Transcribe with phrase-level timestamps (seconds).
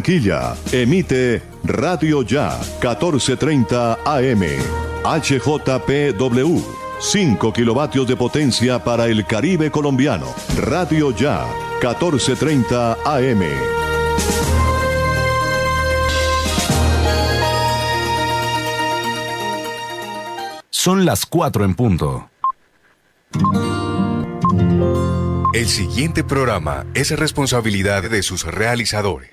[0.00, 4.42] Barranquilla emite Radio Ya 1430 AM
[5.04, 6.62] HJPW
[7.00, 10.26] 5 kilovatios de potencia para el Caribe colombiano.
[10.56, 11.46] Radio Ya
[11.82, 13.42] 1430 AM.
[20.70, 22.30] Son las 4 en punto.
[25.52, 29.32] El siguiente programa es responsabilidad de sus realizadores.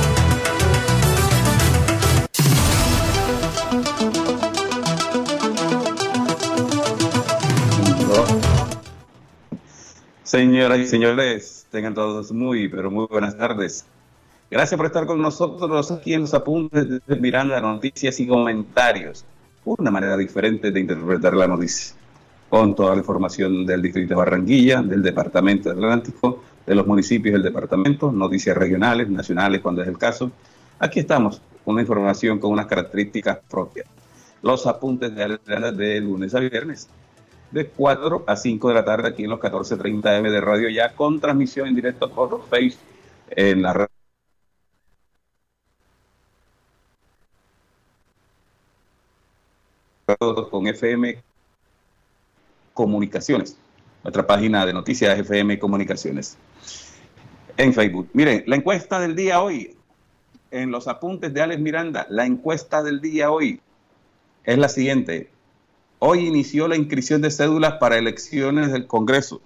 [10.31, 13.85] Señoras y señores, tengan todos muy, pero muy buenas tardes.
[14.49, 19.25] Gracias por estar con nosotros aquí en los apuntes de Miranda, noticias y comentarios.
[19.65, 21.95] Una manera diferente de interpretar la noticia.
[22.47, 27.43] Con toda la información del Distrito de Barranquilla, del Departamento Atlántico, de los municipios del
[27.43, 30.31] departamento, noticias regionales, nacionales cuando es el caso.
[30.79, 33.85] Aquí estamos una información con unas características propias.
[34.41, 36.87] Los apuntes de, de lunes a viernes
[37.51, 40.95] de 4 a 5 de la tarde aquí en los 14.30 M de Radio Ya,
[40.95, 42.77] con transmisión en directo por Face
[43.29, 43.87] en la red.
[50.49, 51.21] con FM
[52.73, 53.57] Comunicaciones,
[54.03, 56.37] nuestra página de noticias FM Comunicaciones
[57.57, 58.09] en Facebook.
[58.13, 59.75] Miren, la encuesta del día hoy,
[60.51, 63.61] en los apuntes de Alex Miranda, la encuesta del día hoy
[64.43, 65.29] es la siguiente.
[66.03, 69.39] Hoy inició la inscripción de cédulas para elecciones del Congreso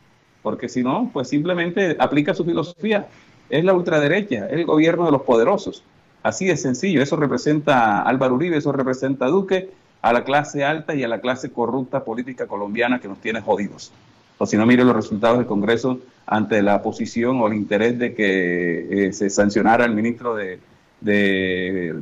[0.43, 3.07] Porque si no, pues simplemente aplica su filosofía.
[3.49, 5.83] Es la ultraderecha, es el gobierno de los poderosos.
[6.27, 9.69] Así de sencillo, eso representa a Álvaro Uribe, eso representa a Duque,
[10.01, 13.93] a la clase alta y a la clase corrupta política colombiana que nos tiene jodidos.
[14.37, 18.13] O si no, mire los resultados del Congreso ante la posición o el interés de
[18.13, 20.59] que eh, se sancionara al ministro de,
[20.99, 21.95] de,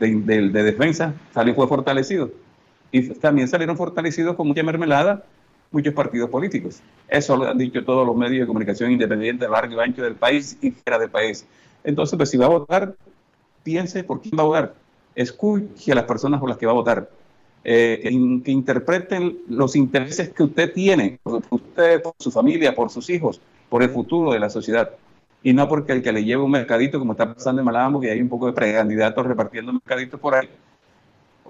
[0.00, 2.32] Defensa, salió fue fortalecido.
[2.90, 5.22] Y también salieron fortalecidos con mucha mermelada
[5.70, 6.80] muchos partidos políticos.
[7.08, 10.58] Eso lo han dicho todos los medios de comunicación independientes, largo y ancho del país
[10.60, 11.46] y fuera del país.
[11.84, 12.96] Entonces, pues si va a votar,
[13.62, 14.74] piense por quién va a votar,
[15.14, 17.10] escuche a las personas por las que va a votar,
[17.62, 18.00] eh,
[18.44, 23.40] que interpreten los intereses que usted tiene, por usted, por su familia, por sus hijos,
[23.68, 24.90] por el futuro de la sociedad.
[25.42, 28.10] Y no porque el que le lleve un mercadito, como está pasando en Malabo, que
[28.10, 30.48] hay un poco de precandidatos repartiendo mercaditos por ahí,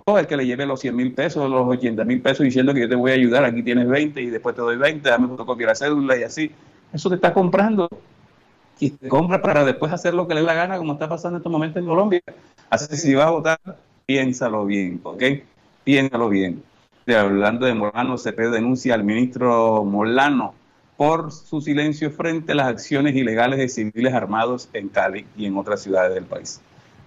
[0.05, 2.81] o el que le lleve los 100 mil pesos, los 80 mil pesos, diciendo que
[2.81, 5.69] yo te voy a ayudar, aquí tienes 20 y después te doy 20, dame fotocopia
[5.69, 6.51] la cédula y así.
[6.93, 7.89] Eso te está comprando
[8.81, 11.37] y te compra para después hacer lo que le dé la gana, como está pasando
[11.37, 12.21] en estos momentos en Colombia.
[12.71, 13.61] Así que si va a votar,
[14.07, 15.23] piénsalo bien, ¿ok?
[15.85, 16.63] Piénsalo bien.
[17.07, 20.55] hablando de Molano, CP denuncia al ministro Molano
[20.97, 25.57] por su silencio frente a las acciones ilegales de civiles armados en Cali y en
[25.57, 26.61] otras ciudades del país.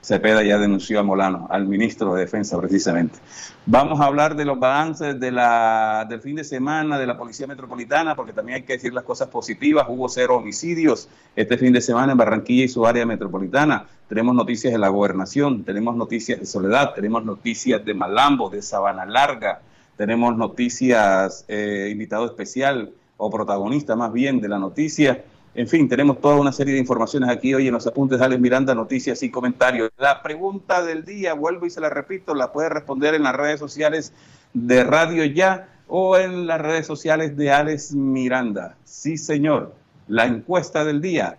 [0.03, 3.19] Cepeda ya denunció a Molano, al ministro de Defensa precisamente.
[3.65, 7.47] Vamos a hablar de los balances de la, del fin de semana de la Policía
[7.47, 9.85] Metropolitana, porque también hay que decir las cosas positivas.
[9.87, 11.07] Hubo cero homicidios
[11.37, 13.85] este fin de semana en Barranquilla y su área metropolitana.
[14.09, 19.05] Tenemos noticias de la gobernación, tenemos noticias de Soledad, tenemos noticias de Malambo, de Sabana
[19.05, 19.61] Larga,
[19.95, 25.23] tenemos noticias, eh, invitado especial o protagonista más bien de la noticia
[25.55, 28.41] en fin, tenemos toda una serie de informaciones aquí hoy en los apuntes de Alex
[28.41, 29.91] Miranda, noticias y comentarios.
[29.97, 33.59] La pregunta del día, vuelvo y se la repito, la puede responder en las redes
[33.59, 34.13] sociales
[34.53, 38.77] de Radio Ya o en las redes sociales de Alex Miranda.
[38.83, 39.75] Sí, señor.
[40.07, 41.37] La encuesta del día.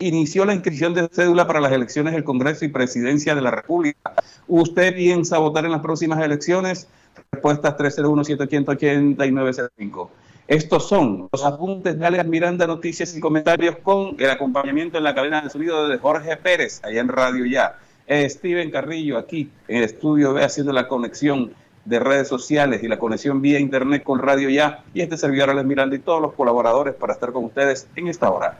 [0.00, 4.14] Inició la inscripción de cédula para las elecciones del Congreso y Presidencia de la República.
[4.48, 6.88] ¿Usted piensa votar en las próximas elecciones?
[7.30, 10.10] Respuestas 301 780 y 905.
[10.46, 15.14] Estos son los apuntes de Alex Miranda, noticias y comentarios con el acompañamiento en la
[15.14, 17.78] cadena de sonido de Jorge Pérez, allá en Radio Ya.
[18.06, 21.54] Steven Carrillo aquí en el estudio B haciendo la conexión
[21.86, 24.84] de redes sociales y la conexión vía internet con Radio Ya.
[24.92, 28.30] Y este servidor Alex Miranda y todos los colaboradores para estar con ustedes en esta
[28.30, 28.58] hora.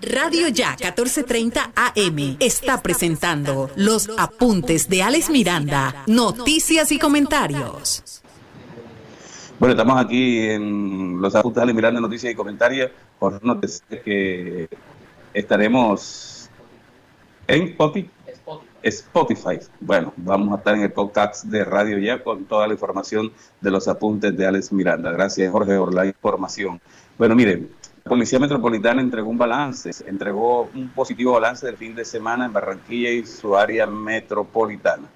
[0.00, 8.21] Radio Ya 1430 AM está presentando los apuntes de Alex Miranda, noticias y comentarios.
[9.62, 12.90] Bueno, estamos aquí en los apuntes de Miranda, noticias y comentarios.
[13.16, 14.68] Por no decir que
[15.32, 16.50] estaremos
[17.46, 18.10] en Spotify.
[18.82, 19.60] Spotify.
[19.78, 23.30] Bueno, vamos a estar en el podcast de Radio Ya con toda la información
[23.60, 25.12] de los apuntes de Alex Miranda.
[25.12, 26.80] Gracias, Jorge, por la información.
[27.16, 27.70] Bueno, miren,
[28.02, 32.52] la Policía Metropolitana entregó un balance, entregó un positivo balance del fin de semana en
[32.52, 35.06] Barranquilla y su área metropolitana.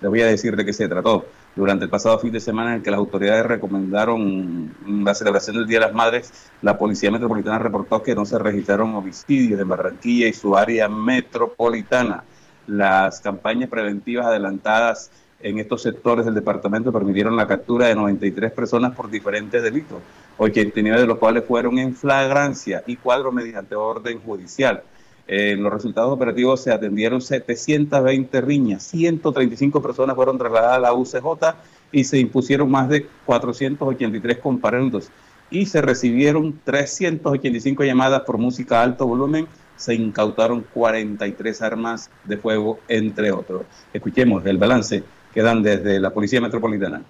[0.00, 1.26] Les voy a decir de qué se trató
[1.56, 5.80] durante el pasado fin de semana en que las autoridades recomendaron la celebración del Día
[5.80, 10.34] de las Madres, la Policía Metropolitana reportó que no se registraron homicidios en Barranquilla y
[10.34, 12.24] su área metropolitana.
[12.66, 15.10] Las campañas preventivas adelantadas
[15.40, 19.98] en estos sectores del departamento permitieron la captura de 93 personas por diferentes delitos,
[20.36, 24.82] 89 de los cuales fueron en flagrancia y cuadro mediante orden judicial.
[25.28, 31.56] En los resultados operativos se atendieron 720 riñas, 135 personas fueron trasladadas a la UCJ
[31.90, 35.10] y se impusieron más de 483 comparendos
[35.50, 42.36] y se recibieron 385 llamadas por música a alto volumen, se incautaron 43 armas de
[42.36, 43.62] fuego, entre otros.
[43.92, 45.02] Escuchemos el balance
[45.34, 47.02] que dan desde la Policía Metropolitana.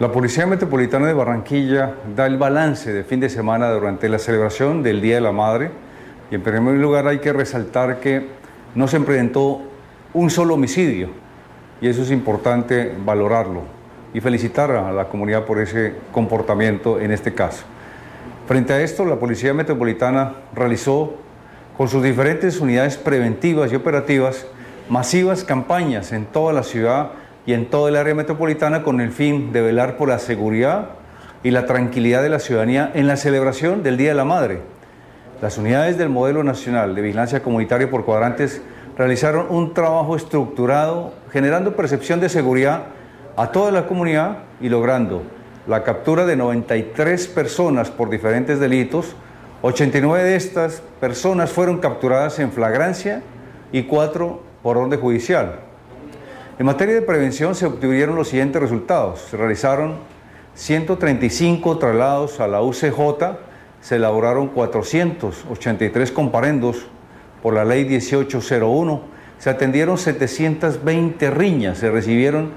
[0.00, 4.82] La Policía Metropolitana de Barranquilla da el balance de fin de semana durante la celebración
[4.82, 5.70] del Día de la Madre
[6.32, 8.26] y en primer lugar hay que resaltar que
[8.74, 9.60] no se presentó
[10.14, 11.10] un solo homicidio
[11.78, 13.64] y eso es importante valorarlo
[14.14, 17.64] y felicitar a la comunidad por ese comportamiento en este caso.
[18.46, 21.16] Frente a esto, la Policía Metropolitana realizó
[21.76, 24.46] con sus diferentes unidades preventivas y operativas
[24.88, 27.10] masivas campañas en toda la ciudad
[27.44, 30.92] y en todo el área metropolitana con el fin de velar por la seguridad
[31.42, 34.71] y la tranquilidad de la ciudadanía en la celebración del Día de la Madre.
[35.42, 38.62] Las unidades del Modelo Nacional de Vigilancia Comunitaria por Cuadrantes
[38.96, 42.84] realizaron un trabajo estructurado generando percepción de seguridad
[43.36, 45.24] a toda la comunidad y logrando
[45.66, 49.16] la captura de 93 personas por diferentes delitos.
[49.62, 53.24] 89 de estas personas fueron capturadas en flagrancia
[53.72, 55.56] y 4 por orden judicial.
[56.56, 59.18] En materia de prevención se obtuvieron los siguientes resultados.
[59.22, 59.96] Se realizaron
[60.54, 63.50] 135 traslados a la UCJ,
[63.82, 66.86] se elaboraron 483 comparendos
[67.42, 69.02] por la ley 1801,
[69.38, 72.50] se atendieron 720 riñas, se recibieron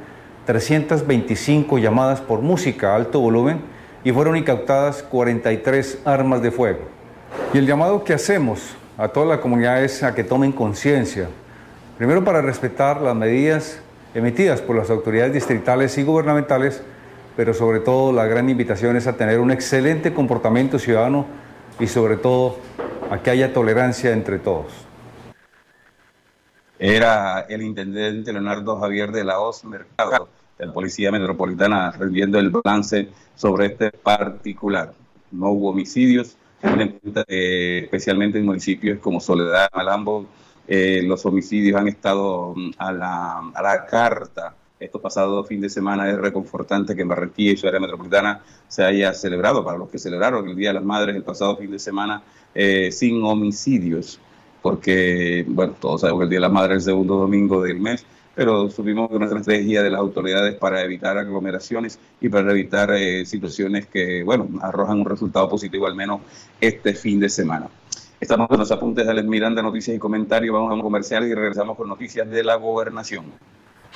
[0.45, 3.59] 325 llamadas por música alto volumen
[4.03, 6.81] y fueron incautadas 43 armas de fuego.
[7.53, 11.27] Y el llamado que hacemos a toda la comunidad es a que tomen conciencia,
[11.97, 13.79] primero para respetar las medidas
[14.13, 16.83] emitidas por las autoridades distritales y gubernamentales,
[17.35, 21.25] pero sobre todo la gran invitación es a tener un excelente comportamiento ciudadano
[21.79, 22.57] y sobre todo
[23.11, 24.71] a que haya tolerancia entre todos.
[26.79, 32.49] Era el intendente Leonardo Javier de la Hoz Mercado, de la Policía Metropolitana, rendiendo el
[32.49, 34.93] balance sobre este particular.
[35.31, 36.37] No hubo homicidios,
[37.27, 40.25] especialmente en municipios como Soledad, Malambo,
[40.67, 45.69] eh, los homicidios han estado mm, a la, a la carta esto pasado fin de
[45.69, 49.89] semana es reconfortante que en Barranquilla y su área metropolitana se haya celebrado, para los
[49.89, 52.23] que celebraron el Día de las Madres el pasado fin de semana,
[52.53, 54.19] eh, sin homicidios,
[54.61, 57.79] porque, bueno, todos sabemos que el Día de las Madres es el segundo domingo del
[57.79, 63.25] mes, pero subimos una estrategia de las autoridades para evitar aglomeraciones y para evitar eh,
[63.25, 66.21] situaciones que, bueno, arrojan un resultado positivo al menos
[66.59, 67.67] este fin de semana.
[68.19, 70.53] Estamos con los apuntes de Alex Miranda, noticias y comentarios.
[70.53, 73.25] Vamos a un comercial y regresamos con noticias de la gobernación.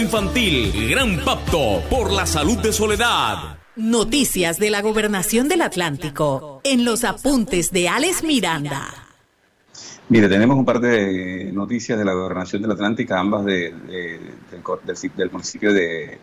[0.00, 3.58] Infantil Gran Pacto por la Salud de Soledad.
[3.76, 8.86] Noticias de la Gobernación del Atlántico en los apuntes de Alex Miranda.
[10.08, 13.74] Mire, tenemos un par de noticias de la Gobernación del Atlántico, ambas de,
[15.16, 16.18] del, municipio de,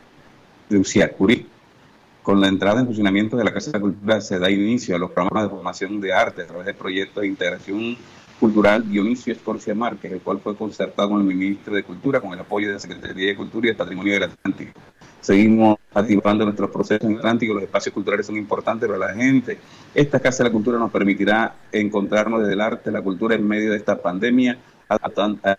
[0.69, 1.47] de Uciacurí.
[2.23, 4.99] Con la entrada en funcionamiento de la Casa de la Cultura se da inicio a
[4.99, 7.97] los programas de formación de arte a través de proyectos de integración
[8.39, 12.39] cultural Dionisio Escorcia Márquez, el cual fue concertado con el ministro de Cultura con el
[12.39, 14.79] apoyo de la Secretaría de Cultura y del Patrimonio del Atlántico.
[15.21, 19.57] Seguimos activando nuestros procesos en el Atlántico, los espacios culturales son importantes para la gente.
[19.93, 23.71] Esta Casa de la Cultura nos permitirá encontrarnos desde el arte, la cultura en medio
[23.71, 24.57] de esta pandemia,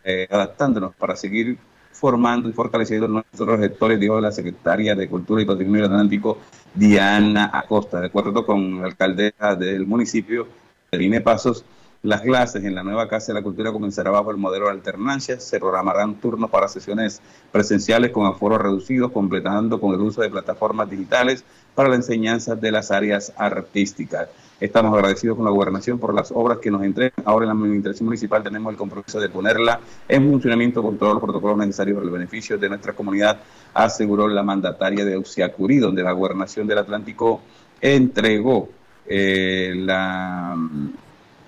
[0.05, 1.59] eh, adaptándonos para seguir
[1.91, 6.39] formando y fortaleciendo nuestros gestores, dijo la secretaria de Cultura y Patrimonio del Atlántico,
[6.75, 10.47] Diana Acosta, de acuerdo con la alcaldesa del municipio,
[10.91, 11.65] Eline Pasos,
[12.07, 15.41] las clases en la nueva Casa de la Cultura comenzará bajo el modelo de alternancia.
[15.41, 17.21] Se programarán turnos para sesiones
[17.51, 21.45] presenciales con aforos reducidos, completando con el uso de plataformas digitales
[21.75, 24.29] para la enseñanza de las áreas artísticas.
[24.61, 27.13] Estamos agradecidos con la gobernación por las obras que nos entregan.
[27.25, 31.23] Ahora en la administración municipal tenemos el compromiso de ponerla en funcionamiento con todos los
[31.23, 33.41] protocolos necesarios para el beneficio de nuestra comunidad,
[33.75, 37.41] aseguró la mandataria de Uciacurí, donde la gobernación del Atlántico
[37.81, 38.69] entregó
[39.09, 40.57] eh, la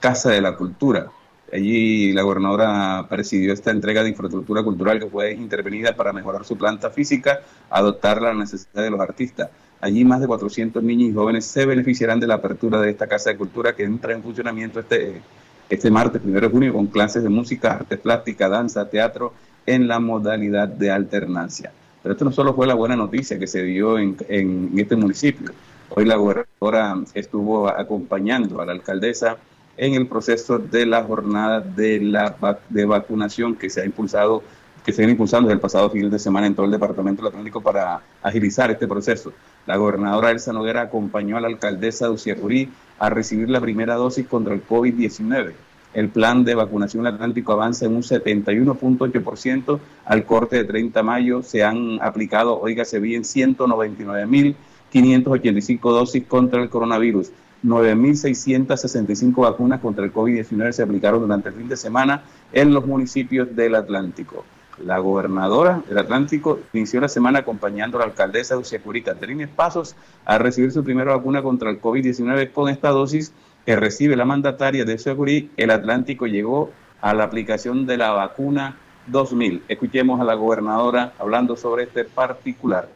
[0.00, 1.10] Casa de la Cultura.
[1.52, 6.58] Allí la gobernadora presidió esta entrega de infraestructura cultural que fue intervenida para mejorar su
[6.58, 7.40] planta física,
[7.70, 9.48] adoptar la necesidad de los artistas.
[9.80, 13.30] Allí más de 400 niños y jóvenes se beneficiarán de la apertura de esta Casa
[13.30, 15.22] de Cultura que entra en funcionamiento este,
[15.70, 19.32] este martes, primero de junio, con clases de música, arte plástica, danza, teatro,
[19.64, 21.72] en la modalidad de alternancia.
[22.02, 25.52] Pero esto no solo fue la buena noticia que se dio en, en este municipio.
[25.90, 29.38] Hoy la gobernadora estuvo acompañando a la alcaldesa
[29.78, 32.36] en el proceso de la jornada de, la,
[32.68, 34.42] de vacunación que se ha impulsado
[34.84, 37.28] que se viene impulsando desde el pasado fin de semana en todo el Departamento del
[37.28, 39.34] Atlántico para agilizar este proceso.
[39.66, 44.26] La gobernadora Elsa Noguera acompañó a la alcaldesa de Uciacurí a recibir la primera dosis
[44.26, 45.52] contra el COVID-19.
[45.92, 49.78] El plan de vacunación Atlántico avanza en un 71.8%.
[50.06, 56.70] Al corte de 30 de mayo se han aplicado, oígase bien, 199.585 dosis contra el
[56.70, 57.30] coronavirus.
[57.64, 62.22] 9.665 vacunas contra el COVID-19 se aplicaron durante el fin de semana
[62.52, 64.44] en los municipios del Atlántico.
[64.84, 69.96] La gobernadora del Atlántico inició la semana acompañando a la alcaldesa de Uciacurí, Caterina Pasos,
[70.24, 73.32] a recibir su primera vacuna contra el COVID-19 con esta dosis
[73.66, 75.50] que recibe la mandataria de Uciacurí.
[75.56, 78.76] El Atlántico llegó a la aplicación de la vacuna
[79.08, 79.64] 2000.
[79.68, 82.88] Escuchemos a la gobernadora hablando sobre este particular.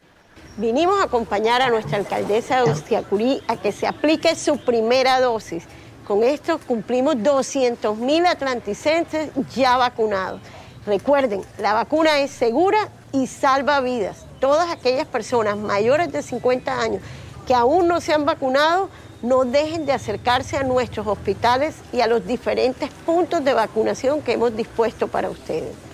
[0.59, 5.64] Vinimos a acompañar a nuestra alcaldesa de Ustiacurí a que se aplique su primera dosis.
[6.06, 10.42] Con esto cumplimos 200 mil atlanticenses ya vacunados.
[10.85, 14.26] Recuerden, la vacuna es segura y salva vidas.
[14.40, 17.00] Todas aquellas personas mayores de 50 años
[17.47, 18.90] que aún no se han vacunado,
[19.23, 24.32] no dejen de acercarse a nuestros hospitales y a los diferentes puntos de vacunación que
[24.32, 25.92] hemos dispuesto para ustedes.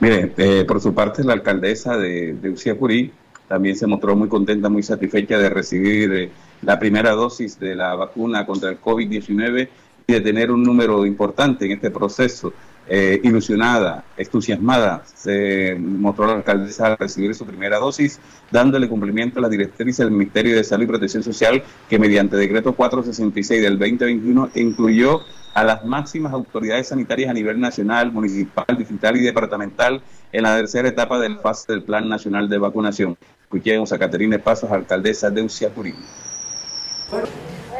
[0.00, 3.12] Mire, eh, por su parte, la alcaldesa de, de Uciacurí
[3.48, 6.30] también se mostró muy contenta, muy satisfecha de recibir eh,
[6.62, 9.68] la primera dosis de la vacuna contra el COVID-19
[10.06, 12.52] y de tener un número importante en este proceso.
[12.90, 18.18] Eh, ilusionada, entusiasmada, se mostró la alcaldesa al recibir su primera dosis,
[18.50, 22.74] dándole cumplimiento a la directriz del Ministerio de Salud y Protección Social, que mediante decreto
[22.74, 25.20] 466 del 2021 incluyó
[25.52, 30.00] a las máximas autoridades sanitarias a nivel nacional, municipal, digital y departamental
[30.32, 33.18] en la tercera etapa del fase del Plan Nacional de Vacunación.
[33.42, 35.94] Escuchemos a Caterina Pasos, alcaldesa de Uciacurí.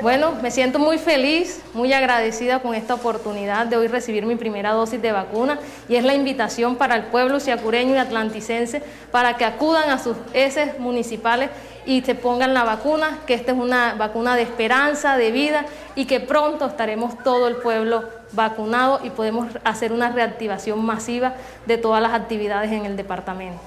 [0.01, 4.71] Bueno, me siento muy feliz, muy agradecida con esta oportunidad de hoy recibir mi primera
[4.71, 9.45] dosis de vacuna y es la invitación para el pueblo siacureño y atlanticense para que
[9.45, 11.51] acudan a sus heces municipales
[11.85, 15.65] y se pongan la vacuna, que esta es una vacuna de esperanza, de vida
[15.97, 21.35] y que pronto estaremos todo el pueblo vacunado y podemos hacer una reactivación masiva
[21.67, 23.63] de todas las actividades en el departamento.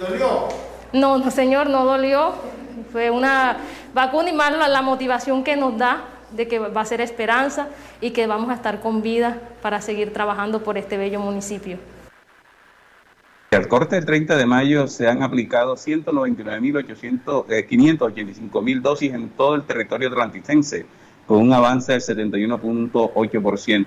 [0.00, 0.48] ¿Dolió?
[0.92, 2.34] No, no señor, no dolió.
[2.92, 3.56] Fue una
[3.96, 7.68] vacuna y más la, motivación que nos da de que va a ser esperanza
[8.02, 11.78] y que vamos a estar con vida para seguir trabajando por este bello municipio.
[13.52, 19.62] Al corte del 30 de mayo se han aplicado 199.585.000 eh, dosis en todo el
[19.62, 20.84] territorio atlanticense,
[21.26, 23.86] con un avance del 71.8%.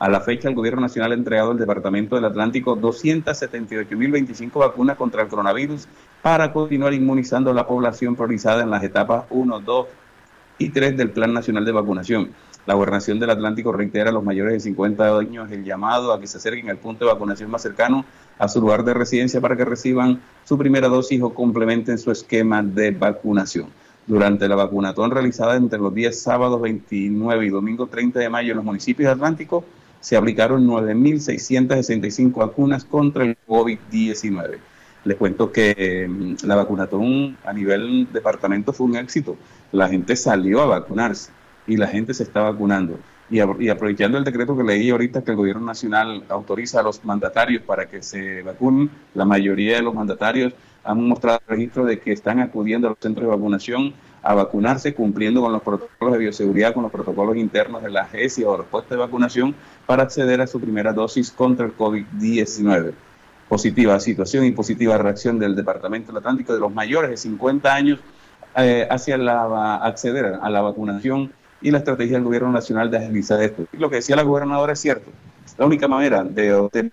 [0.00, 5.20] A la fecha, el Gobierno Nacional ha entregado al Departamento del Atlántico 278.025 vacunas contra
[5.20, 5.86] el coronavirus
[6.22, 9.86] para continuar inmunizando a la población priorizada en las etapas 1, 2
[10.56, 12.30] y 3 del Plan Nacional de Vacunación.
[12.64, 16.26] La Gobernación del Atlántico reitera a los mayores de 50 años el llamado a que
[16.26, 18.06] se acerquen al punto de vacunación más cercano
[18.38, 22.62] a su lugar de residencia para que reciban su primera dosis o complementen su esquema
[22.62, 23.66] de vacunación.
[24.06, 28.56] Durante la vacunatón realizada entre los días sábados 29 y domingo 30 de mayo en
[28.56, 29.62] los municipios de Atlántico,
[30.00, 34.58] se aplicaron 9.665 vacunas contra el COVID-19.
[35.04, 39.36] Les cuento que mm, la vacunatón a nivel departamento fue un éxito.
[39.72, 41.32] La gente salió a vacunarse
[41.66, 42.98] y la gente se está vacunando.
[43.30, 47.62] Y, aprovechando el decreto que leí ahorita que el gobierno nacional autoriza a los mandatarios
[47.62, 50.52] para que se vacunen, la mayoría de los mandatarios
[50.82, 55.40] han mostrado registro de que están acudiendo a los centros de vacunación a vacunarse cumpliendo
[55.40, 58.90] con los protocolos de bioseguridad, con los protocolos internos de la agencia o los puestos
[58.90, 59.54] de vacunación
[59.90, 62.92] para acceder a su primera dosis contra el COVID-19.
[63.48, 67.98] Positiva situación y positiva reacción del Departamento del Atlántico de los mayores de 50 años
[68.54, 73.42] eh, hacia la, acceder a la vacunación y la estrategia del Gobierno Nacional de agilizar
[73.42, 73.64] esto.
[73.72, 75.10] lo que decía la gobernadora es cierto.
[75.58, 76.92] La única manera de obtener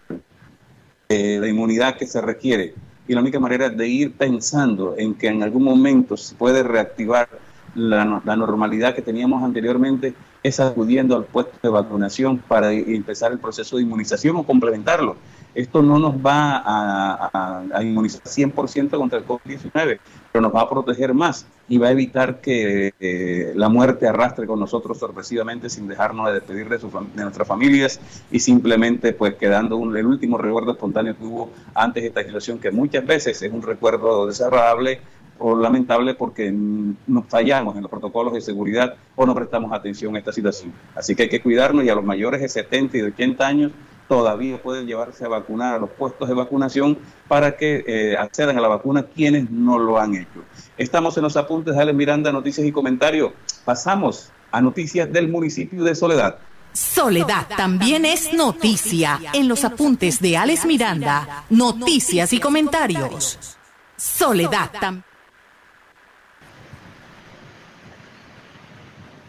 [1.10, 2.74] eh, la inmunidad que se requiere
[3.08, 7.30] y la única manera de ir pensando en que en algún momento se puede reactivar
[7.76, 13.78] la, normalidad que teníamos anteriormente es acudiendo al puesto de vacunación para empezar el proceso
[13.78, 15.16] de inmunización o complementarlo.
[15.56, 20.00] Esto no nos va a, a inmunizar 100% contra el COVID-19,
[20.32, 24.48] pero nos va a proteger más y va a evitar que eh, la muerte arrastre
[24.48, 28.00] con nosotros sorpresivamente sin dejarnos de despedir de, de nuestras familias
[28.32, 32.60] y simplemente pues quedando un, el último recuerdo espontáneo que hubo antes de esta situación,
[32.60, 35.02] que muchas veces es un recuerdo desagradable
[35.40, 40.20] o lamentable porque nos fallamos en los protocolos de seguridad o no prestamos atención a
[40.20, 40.74] esta situación.
[40.96, 43.72] Así que hay que cuidarnos y a los mayores de 70 y de 80 años
[44.08, 46.98] todavía pueden llevarse a vacunar a los puestos de vacunación
[47.28, 50.44] para que eh, accedan a la vacuna quienes no lo han hecho.
[50.78, 53.32] Estamos en los apuntes de Alex Miranda, noticias y comentarios.
[53.66, 56.38] Pasamos a noticias del municipio de Soledad.
[56.74, 63.58] Soledad también es noticia en los apuntes de Alex Miranda, noticias y comentarios.
[63.98, 65.07] Soledad también.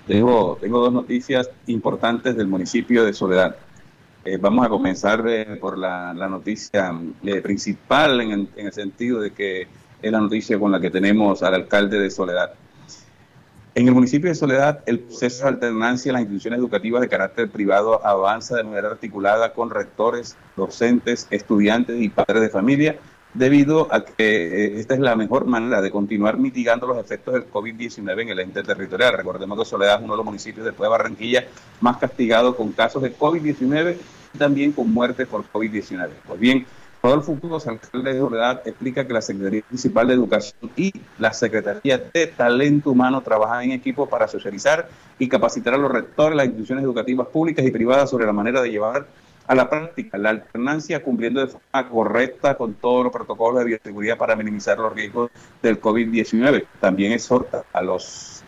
[0.08, 3.56] Tengo, tengo dos noticias importantes del municipio de Soledad.
[4.24, 9.68] Eh, vamos a comenzar eh, por la, noticia eh, principal en, el sentido de que
[10.00, 12.54] es la noticia con la que tenemos al alcalde de Soledad.
[13.74, 17.50] En el municipio de Soledad, el proceso de alternancia en las instituciones educativas de carácter
[17.50, 22.98] privado avanza de manera articulada con rectores, docentes, estudiantes y padres de familia,
[23.38, 28.22] debido a que esta es la mejor manera de continuar mitigando los efectos del COVID-19
[28.22, 29.16] en el ente territorial.
[29.16, 31.44] Recordemos que Soledad es uno de los municipios después de Barranquilla
[31.80, 33.96] más castigados con casos de COVID-19
[34.36, 36.08] también con muerte por COVID-19.
[36.26, 36.66] Pues bien,
[37.00, 41.98] Rodolfo Futuros, alcalde de Soledad, explica que la Secretaría Municipal de Educación y la Secretaría
[42.12, 46.46] de Talento Humano trabajan en equipo para socializar y capacitar a los rectores de las
[46.46, 49.06] instituciones educativas públicas y privadas sobre la manera de llevar
[49.48, 54.18] a la práctica la alternancia cumpliendo de forma correcta con todos los protocolos de bioseguridad
[54.18, 55.30] para minimizar los riesgos
[55.62, 56.66] del COVID-19.
[56.80, 58.42] También exhorta a los,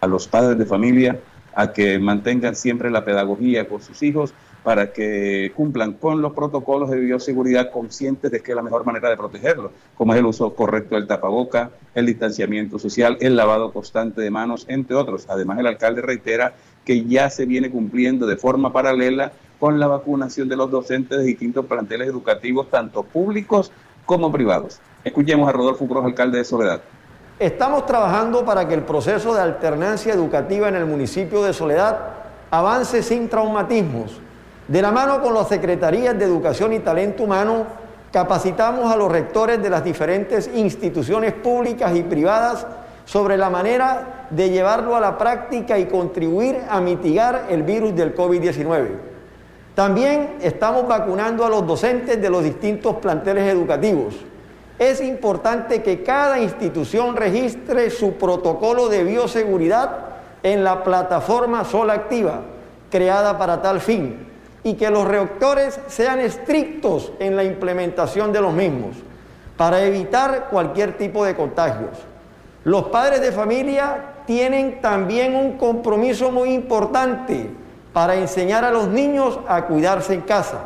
[0.00, 1.20] a los padres de familia
[1.54, 6.90] a que mantengan siempre la pedagogía con sus hijos para que cumplan con los protocolos
[6.90, 10.54] de bioseguridad conscientes de que es la mejor manera de protegerlos, como es el uso
[10.54, 15.26] correcto del tapaboca, el distanciamiento social, el lavado constante de manos, entre otros.
[15.28, 20.48] Además, el alcalde reitera que ya se viene cumpliendo de forma paralela con la vacunación
[20.48, 23.72] de los docentes de distintos planteles educativos, tanto públicos
[24.04, 24.80] como privados.
[25.04, 26.80] Escuchemos a Rodolfo Cruz, alcalde de Soledad.
[27.38, 31.98] Estamos trabajando para que el proceso de alternancia educativa en el municipio de Soledad
[32.50, 34.20] avance sin traumatismos
[34.68, 37.66] de la mano con las Secretarías de Educación y Talento Humano,
[38.12, 42.66] capacitamos a los rectores de las diferentes instituciones públicas y privadas
[43.04, 48.16] sobre la manera de llevarlo a la práctica y contribuir a mitigar el virus del
[48.16, 49.15] COVID-19.
[49.76, 54.14] También estamos vacunando a los docentes de los distintos planteles educativos.
[54.78, 59.98] Es importante que cada institución registre su protocolo de bioseguridad
[60.42, 62.40] en la plataforma Sola Activa,
[62.90, 64.26] creada para tal fin,
[64.64, 68.96] y que los reactores sean estrictos en la implementación de los mismos,
[69.58, 71.98] para evitar cualquier tipo de contagios.
[72.64, 77.50] Los padres de familia tienen también un compromiso muy importante
[77.96, 80.58] para enseñar a los niños a cuidarse en casa,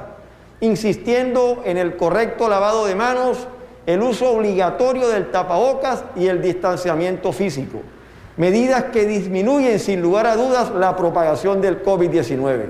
[0.59, 3.47] insistiendo en el correcto lavado de manos,
[3.87, 7.83] el uso obligatorio del tapabocas y el distanciamiento físico,
[8.37, 12.65] medidas que disminuyen sin lugar a dudas la propagación del COVID-19.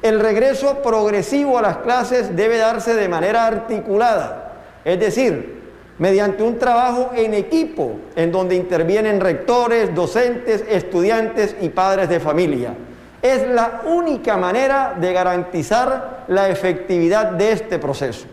[0.00, 4.54] El regreso progresivo a las clases debe darse de manera articulada,
[4.86, 5.64] es decir,
[5.98, 12.74] mediante un trabajo en equipo en donde intervienen rectores, docentes, estudiantes y padres de familia.
[13.22, 18.26] Es la única manera de garantizar la efectividad de este proceso.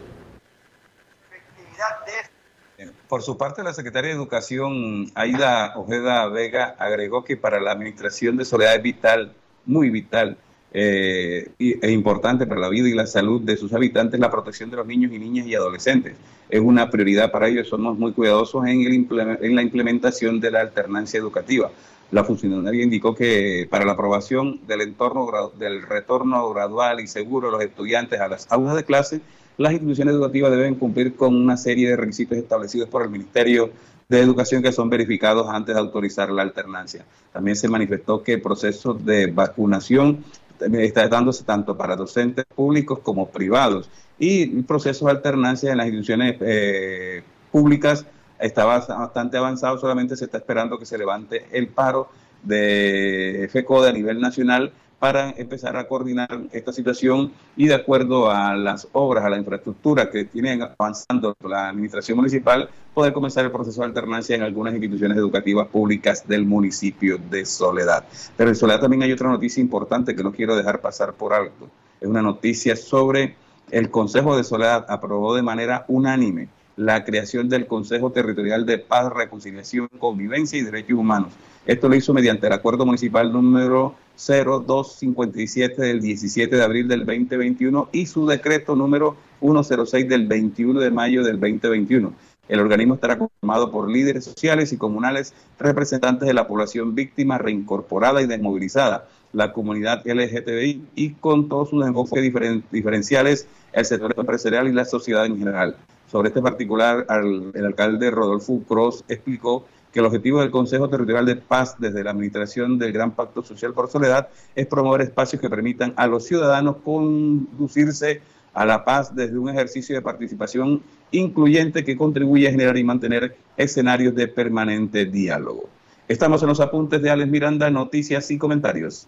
[3.08, 8.38] Por su parte, la secretaria de Educación, Aida Ojeda Vega, agregó que para la administración
[8.38, 9.34] de Soledad es vital,
[9.66, 10.38] muy vital,
[10.72, 14.78] eh, e importante para la vida y la salud de sus habitantes la protección de
[14.78, 16.16] los niños y niñas y adolescentes.
[16.50, 20.62] Es una prioridad para ellos, somos muy cuidadosos en, el en la implementación de la
[20.62, 21.72] alternancia educativa.
[22.12, 27.52] La funcionaria indicó que para la aprobación del entorno del retorno gradual y seguro de
[27.54, 29.22] los estudiantes a las aulas de clase,
[29.58, 33.70] las instituciones educativas deben cumplir con una serie de requisitos establecidos por el Ministerio
[34.08, 37.06] de Educación que son verificados antes de autorizar la alternancia.
[37.32, 40.24] También se manifestó que el proceso de vacunación
[40.60, 43.90] está dándose tanto para docentes públicos como privados.
[44.18, 48.06] Y el proceso de alternancia en las instituciones eh, públicas
[48.40, 52.10] está bastante avanzado, solamente se está esperando que se levante el paro
[52.44, 58.56] de FECODE a nivel nacional para empezar a coordinar esta situación y de acuerdo a
[58.56, 63.80] las obras, a la infraestructura que tiene avanzando la administración municipal, poder comenzar el proceso
[63.80, 68.04] de alternancia en algunas instituciones educativas públicas del municipio de Soledad.
[68.36, 71.70] Pero en Soledad también hay otra noticia importante que no quiero dejar pasar por alto.
[72.02, 73.36] Es una noticia sobre
[73.72, 76.50] el Consejo de Soledad aprobó de manera unánime
[76.80, 81.34] la creación del Consejo Territorial de Paz, Reconciliación, Convivencia y Derechos Humanos.
[81.66, 87.90] Esto lo hizo mediante el acuerdo municipal número 0257 del 17 de abril del 2021
[87.92, 92.14] y su decreto número 106 del 21 de mayo del 2021.
[92.48, 98.22] El organismo estará conformado por líderes sociales y comunales, representantes de la población víctima reincorporada
[98.22, 102.24] y desmovilizada, la comunidad LGTBI y con todos sus enfoques
[102.72, 105.76] diferenciales, el sector empresarial y la sociedad en general.
[106.12, 107.06] Sobre este particular,
[107.54, 112.12] el alcalde Rodolfo Cross explicó que el objetivo del Consejo Territorial de Paz desde la
[112.12, 116.78] Administración del Gran Pacto Social por Soledad es promover espacios que permitan a los ciudadanos
[116.84, 118.22] conducirse
[118.54, 123.38] a la paz desde un ejercicio de participación incluyente que contribuye a generar y mantener
[123.56, 125.70] escenarios de permanente diálogo.
[126.08, 129.08] Estamos en los apuntes de Alex Miranda, noticias y comentarios.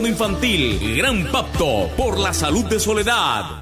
[0.00, 0.96] Infantil.
[0.96, 3.61] Gran pacto por la salud de Soledad.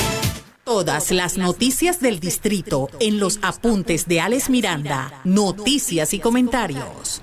[0.73, 7.21] Todas las noticias del distrito en los apuntes de Alex Miranda, noticias y comentarios.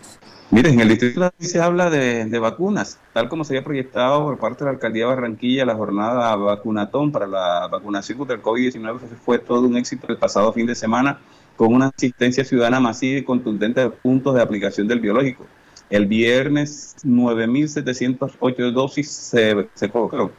[0.50, 4.58] Miren, en el distrito se habla de, vacunas, tal como se había proyectado por parte
[4.58, 9.62] de la alcaldía Barranquilla, la jornada vacunatón para la vacunación contra el COVID-19 fue todo
[9.62, 11.18] un éxito el pasado fin de semana,
[11.56, 15.46] con una asistencia ciudadana masiva y contundente de puntos de aplicación del biológico.
[15.88, 20.32] El viernes, 9.708 dosis se, se colocaron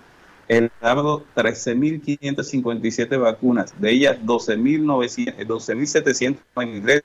[0.50, 7.04] el sábado 13.557 vacunas, de ellas 12.793 12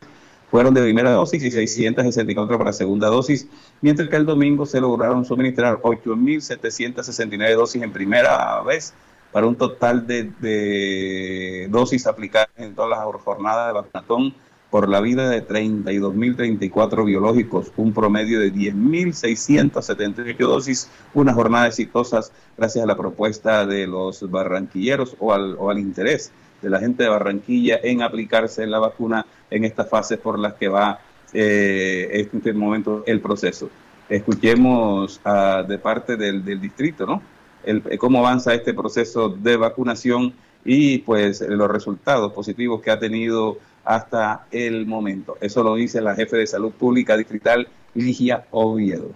[0.51, 3.49] fueron de primera dosis y 664 para segunda dosis,
[3.81, 8.95] mientras que el domingo se lograron suministrar 8.769 dosis en primera vez
[9.33, 14.35] para un total de, dosis aplicadas en todas las jornadas de vacunatón
[14.75, 22.83] por la vida de 32.034 biológicos, un promedio de 10.678 dosis, unas jornadas exitosas gracias
[22.83, 27.09] a la propuesta de los barranquilleros o al, o al interés de la gente de
[27.09, 30.99] Barranquilla en aplicarse la vacuna en estas fases por las que va
[31.33, 33.71] eh, en este momento el proceso.
[34.09, 35.21] Escuchemos
[35.69, 37.23] de parte del, del distrito, ¿no?
[37.63, 40.35] el, cómo avanza este proceso de vacunación
[40.65, 45.37] y pues los resultados positivos que ha tenido hasta el momento.
[45.41, 49.11] Eso lo dice la jefe de salud pública distrital, Ligia Oviedo.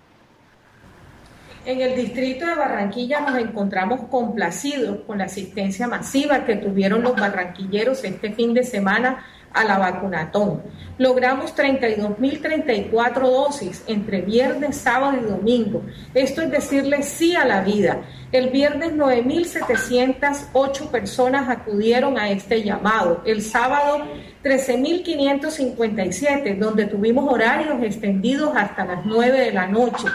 [1.65, 7.15] En el distrito de Barranquilla nos encontramos complacidos con la asistencia masiva que tuvieron los
[7.15, 10.63] barranquilleros este fin de semana a la vacunatón.
[10.99, 15.83] Logramos 32.034 dosis entre viernes, sábado y domingo.
[16.15, 18.01] Esto es decirle sí a la vida.
[18.33, 23.23] El viernes 9.708 personas acudieron a este llamado.
[23.25, 24.05] El sábado
[24.43, 30.07] 13.557, donde tuvimos horarios extendidos hasta las 9 de la noche.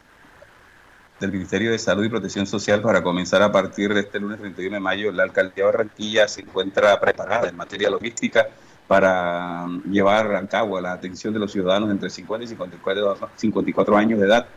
[1.22, 4.76] del Ministerio de Salud y Protección Social para comenzar a partir de este lunes 31
[4.76, 5.12] de mayo.
[5.14, 8.50] La alcaldía de Barranquilla se encuentra preparada en materia logística
[8.88, 14.20] para llevar a cabo la atención de los ciudadanos entre 50 y 54, 54 años
[14.20, 14.48] de edad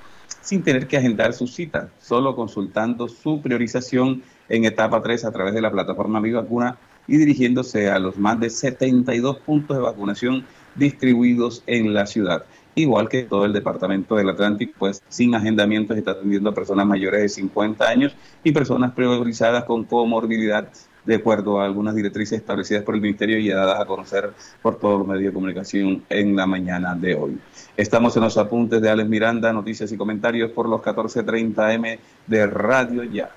[0.40, 5.54] sin tener que agendar su cita, solo consultando su priorización en etapa 3 a través
[5.54, 10.44] de la plataforma Mi Vacuna y dirigiéndose a los más de 72 puntos de vacunación
[10.74, 12.44] distribuidos en la ciudad
[12.76, 17.22] igual que todo el departamento del Atlántico, pues sin agendamientos está atendiendo a personas mayores
[17.22, 18.14] de 50 años
[18.44, 20.68] y personas priorizadas con comorbilidad
[21.06, 24.98] de acuerdo a algunas directrices establecidas por el Ministerio y dadas a conocer por todos
[24.98, 27.38] los medios de comunicación en la mañana de hoy.
[27.76, 33.04] Estamos en los apuntes de Alex Miranda, noticias y comentarios por los 14.30M de Radio
[33.04, 33.30] Ya.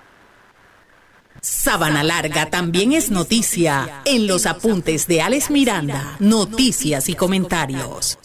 [1.41, 8.17] Sabana Larga también es noticia en los apuntes de Alex Miranda, noticias y comentarios.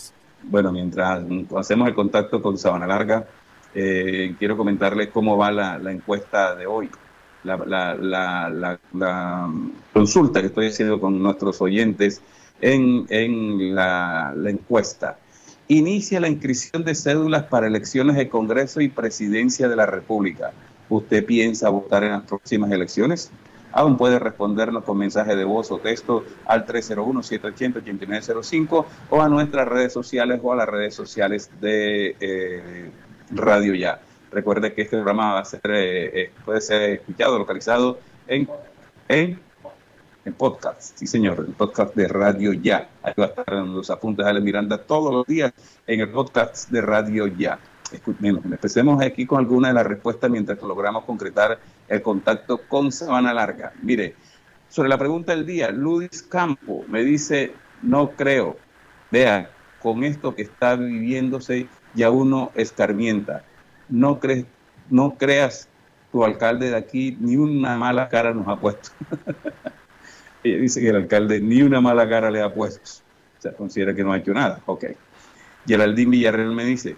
[0.43, 1.23] Bueno, mientras
[1.57, 3.27] hacemos el contacto con Sabana Larga,
[3.75, 6.91] eh, quiero comentarles cómo va la, encuesta de hoy,
[7.45, 8.79] la,
[9.93, 12.21] consulta que estoy haciendo con nuestros oyentes
[12.61, 15.19] en, en la, encuesta.
[15.69, 20.53] Inicia la inscripción de cédulas para elecciones de Congreso y Presidencia de la República.
[20.89, 23.33] ¿Usted piensa votar en las próximas elecciones?
[23.77, 29.93] Aún puede respondernos con mensaje de voz o texto al 301-780-8905 o a nuestras redes
[29.93, 32.89] sociales o a las redes sociales de eh,
[33.33, 34.01] Radio Ya.
[34.31, 38.49] Recuerde que este programa va a ser, eh, eh, puede ser escuchado, localizado en,
[39.09, 39.41] en,
[40.37, 40.97] podcast.
[40.97, 42.89] Sí, señor, el podcast de Radio Ya.
[43.03, 45.53] Ahí va a estar en los apuntes de Ale Miranda todos los días
[45.89, 47.59] en el podcast de Radio Ya.
[48.23, 53.73] Empecemos aquí con alguna de las respuestas mientras logramos concretar el contacto con Sabana Larga.
[53.83, 54.15] Mire,
[54.69, 57.53] sobre la pregunta del día, Ludis Campo me dice,
[57.83, 58.57] no creo.
[59.11, 63.45] Vea, con esto que está viviéndose ya uno escarmienta.
[63.89, 64.47] No, crees,
[64.91, 65.69] no creas
[66.11, 68.91] tu alcalde de aquí, ni una mala cara nos ha puesto.
[70.45, 73.03] Ella dice que el alcalde ni una mala cara le ha puesto.
[73.39, 74.61] O sea, considera que no ha hecho nada.
[74.67, 74.85] Ok.
[75.67, 76.97] Geraldine Villarreal me dice,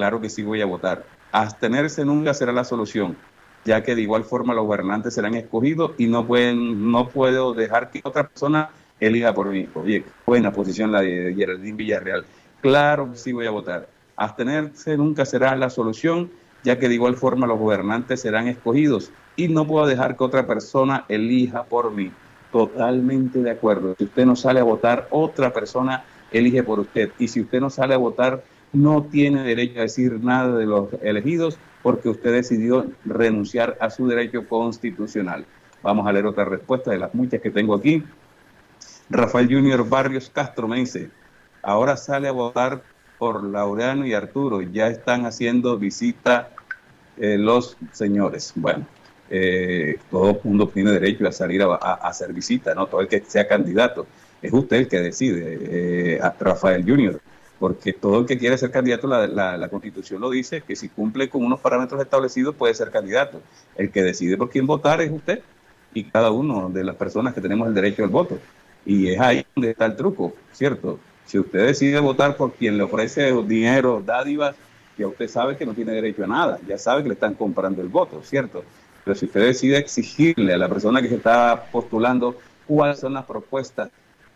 [0.00, 1.04] claro que sí voy a votar.
[1.30, 3.18] Abstenerse nunca será la solución,
[3.66, 7.90] ya que de igual forma los gobernantes serán escogidos y no pueden, no puedo dejar
[7.90, 9.68] que otra persona elija por mí.
[9.74, 12.24] Oye, buena posición la de Geraldine Villarreal.
[12.62, 13.90] Claro que sí voy a votar.
[14.16, 16.30] Abstenerse nunca será la solución,
[16.64, 20.46] ya que de igual forma los gobernantes serán escogidos y no puedo dejar que otra
[20.46, 22.10] persona elija por mí.
[22.50, 23.96] Totalmente de acuerdo.
[23.98, 27.10] Si usted no sale a votar, otra persona elige por usted.
[27.18, 30.88] Y si usted no sale a votar, no tiene derecho a decir nada de los
[31.02, 35.44] elegidos porque usted decidió renunciar a su derecho constitucional.
[35.82, 38.02] Vamos a leer otra respuesta de las muchas que tengo aquí.
[39.08, 41.10] Rafael Junior Barrios Castro me dice,
[41.62, 42.82] ahora sale a votar
[43.18, 46.50] por Laureano y Arturo, ya están haciendo visita
[47.18, 48.52] eh, los señores.
[48.54, 48.86] Bueno,
[49.28, 52.86] eh, todo el mundo tiene derecho a salir a, hacer visita, ¿no?
[52.86, 54.06] Todo el que sea candidato.
[54.40, 55.58] Es usted el que decide,
[56.14, 57.20] eh, a Rafael Junior,
[57.60, 61.28] porque todo el que quiere ser candidato, la, la, Constitución lo dice, que si cumple
[61.28, 63.42] con unos parámetros establecidos puede ser candidato.
[63.76, 65.42] El que decide por quién votar es usted
[65.92, 68.38] y cada uno de las personas que tenemos el derecho al voto.
[68.86, 70.98] Y es ahí donde está el truco, ¿cierto?
[71.26, 74.56] Si usted decide votar por quien le ofrece dinero, dádivas,
[74.96, 77.82] ya usted sabe que no tiene derecho a nada, ya sabe que le están comprando
[77.82, 78.64] el voto, ¿cierto?
[79.04, 83.26] Pero si usted decide exigirle a la persona que se está postulando cuáles son las
[83.26, 83.90] propuestas,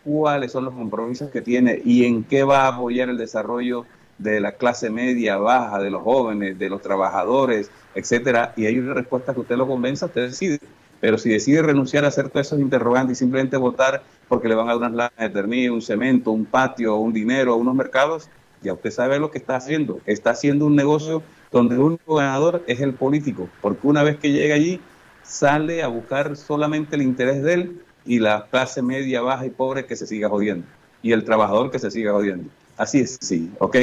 [0.04, 3.86] cuáles son los compromisos que tiene y en qué va a apoyar el desarrollo
[4.18, 8.94] de la clase media, baja, de los jóvenes, de los trabajadores, etcétera, y hay una
[8.94, 10.60] respuesta que usted lo convenza, usted decide.
[11.00, 14.68] Pero si decide renunciar a hacer todos esos interrogantes y simplemente votar porque le van
[14.68, 18.30] a dar unas láminas de ternillo, un cemento, un patio, un dinero, unos mercados,
[18.62, 20.00] ya usted sabe lo que está haciendo.
[20.06, 24.32] Está haciendo un negocio donde el único ganador es el político, porque una vez que
[24.32, 24.80] llega allí,
[25.22, 29.86] sale a buscar solamente el interés de él y la clase media, baja y pobre
[29.86, 30.66] que se siga jodiendo.
[31.02, 32.50] Y el trabajador que se siga jodiendo.
[32.76, 33.76] Así es, sí, ¿ok?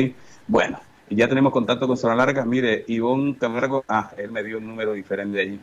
[0.47, 0.79] Bueno,
[1.09, 2.45] ya tenemos contacto con Zona Larga.
[2.45, 5.59] Mire, Ivonne Camargo, ah, él me dio un número diferente allí.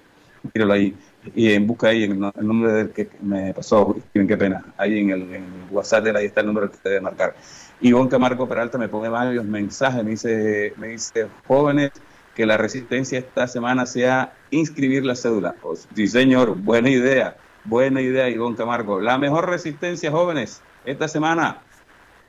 [0.54, 0.94] Míralo ahí.
[1.34, 4.64] Y en busca ahí el, número del que me pasó, qué pena.
[4.76, 7.34] Ahí en el, WhatsApp de ahí está el número que te debe marcar.
[7.80, 11.92] Ivonne Camargo Peralta me pone varios mensajes, me dice, me dice, jóvenes,
[12.34, 15.54] que la resistencia esta semana sea inscribir la cédula.
[15.60, 17.36] Pues, sí, señor, buena idea,
[17.68, 19.00] buena idea, Ivonne Camargo.
[19.00, 21.58] La mejor resistencia, jóvenes, esta semana,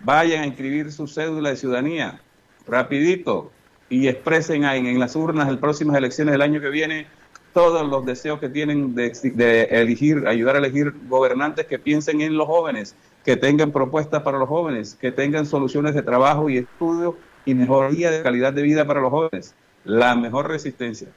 [0.01, 2.21] vayan a inscribir su cédula de ciudadanía,
[2.67, 3.51] rapidito,
[3.89, 7.07] y expresen en las urnas de las próximas elecciones del año que viene
[7.53, 12.45] todos los deseos que tienen de, elegir, ayudar a elegir gobernantes que piensen en los
[12.45, 17.55] jóvenes, que tengan propuestas para los jóvenes, que tengan soluciones de trabajo y estudio y
[17.55, 19.55] mejoría de calidad de vida para los jóvenes.
[19.83, 21.07] La mejor resistencia.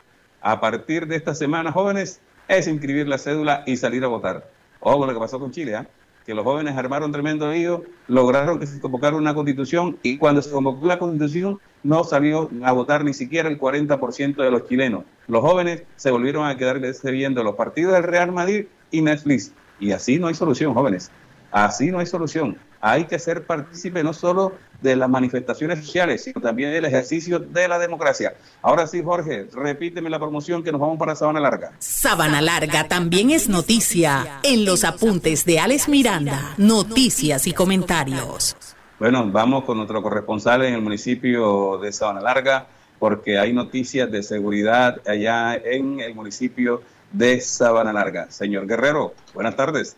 [0.40, 4.48] A partir de esta semana, jóvenes, es inscribir la cédula y salir a votar.
[4.80, 5.86] Ojo lo que pasó con Chile, ¿ah?
[6.24, 10.50] que los jóvenes armaron tremendo lío, lograron que se convocara una constitución y cuando se
[10.50, 15.04] convocó la constitución no salió a votar ni siquiera el 40% de los chilenos.
[15.26, 19.52] Los jóvenes se volvieron a quedar viendo los partidos del Real Madrid y Netflix.
[19.80, 21.10] Y así no hay solución, jóvenes.
[21.50, 22.56] Así no hay solución.
[22.80, 27.68] Hay que ser partícipe no solo de las manifestaciones sociales, sino también del ejercicio de
[27.68, 28.34] la democracia.
[28.60, 31.72] Ahora sí, Jorge, repíteme la promoción que nos vamos para Sabana Larga.
[31.78, 38.56] Sabana Larga también es noticia en los apuntes de Alex Miranda, noticias y comentarios.
[38.98, 42.66] Bueno, vamos con nuestro corresponsal en el municipio de Sabana Larga,
[42.98, 48.30] porque hay noticias de seguridad allá en el municipio de Sabana Larga.
[48.30, 49.96] Señor Guerrero, buenas tardes.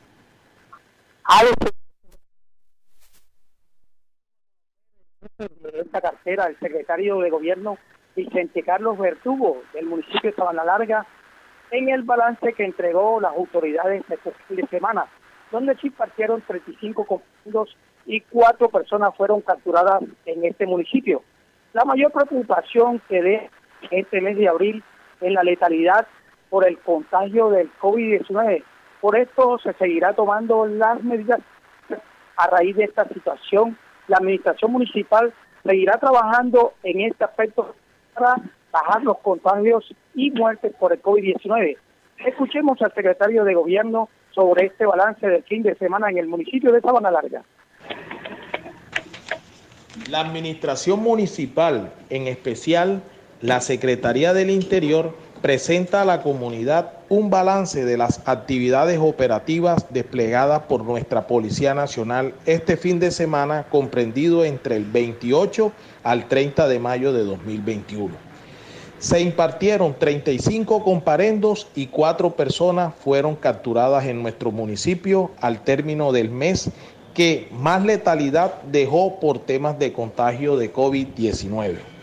[1.60, 1.83] de
[5.94, 7.78] esta cartera, el secretario de Gobierno
[8.16, 11.06] Vicente Carlos Vertugo del municipio de Sabana Larga
[11.70, 15.06] en el balance que entregó las autoridades este fin de semana,
[15.52, 17.76] donde sí partieron 35 confundidos
[18.06, 21.22] y cuatro personas fueron capturadas en este municipio.
[21.72, 23.50] La mayor preocupación que de
[23.92, 24.82] este mes de abril
[25.20, 26.08] es la letalidad
[26.50, 28.64] por el contagio del COVID-19.
[29.00, 31.40] Por esto se seguirá tomando las medidas
[32.36, 33.78] a raíz de esta situación
[34.08, 35.32] la administración municipal
[35.64, 37.74] seguirá trabajando en este aspecto
[38.14, 38.36] para
[38.70, 41.76] bajar los contagios y muertes por el COVID-19.
[42.26, 46.72] Escuchemos al secretario de Gobierno sobre este balance del fin de semana en el municipio
[46.72, 47.42] de Sabana Larga.
[50.10, 53.02] La administración municipal, en especial
[53.40, 60.62] la Secretaría del Interior, presenta a la comunidad un balance de las actividades operativas desplegadas
[60.62, 65.70] por nuestra Policía Nacional este fin de semana comprendido entre el 28
[66.02, 68.14] al 30 de mayo de 2021.
[68.98, 76.30] Se impartieron 35 comparendos y cuatro personas fueron capturadas en nuestro municipio al término del
[76.30, 76.70] mes
[77.12, 81.93] que más letalidad dejó por temas de contagio de COVID-19.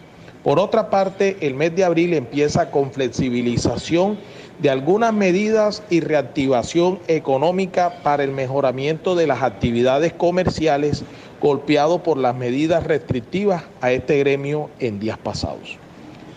[0.44, 4.18] Por otra parte, el mes de abril empieza con flexibilización
[4.60, 11.04] de algunas medidas y reactivación económica para el mejoramiento de las actividades comerciales
[11.42, 15.78] golpeado por las medidas restrictivas a este gremio en días pasados.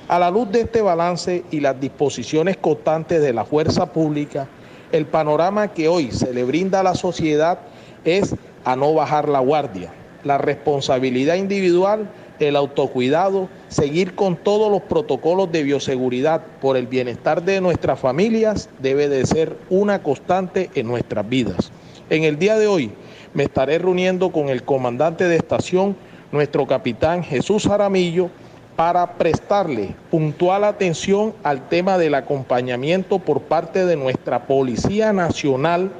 [0.08, 4.48] A la luz de este balance y las disposiciones constantes de la fuerza pública,
[4.92, 7.58] el panorama que hoy se le brinda a la sociedad
[8.04, 9.92] es a no bajar la guardia.
[10.24, 12.10] La responsabilidad individual
[12.48, 18.68] el autocuidado, seguir con todos los protocolos de bioseguridad por el bienestar de nuestras familias
[18.80, 21.72] debe de ser una constante en nuestras vidas.
[22.10, 22.92] En el día de hoy
[23.32, 25.96] me estaré reuniendo con el comandante de estación,
[26.32, 28.30] nuestro capitán Jesús Jaramillo,
[28.76, 35.92] para prestarle puntual atención al tema del acompañamiento por parte de nuestra Policía Nacional,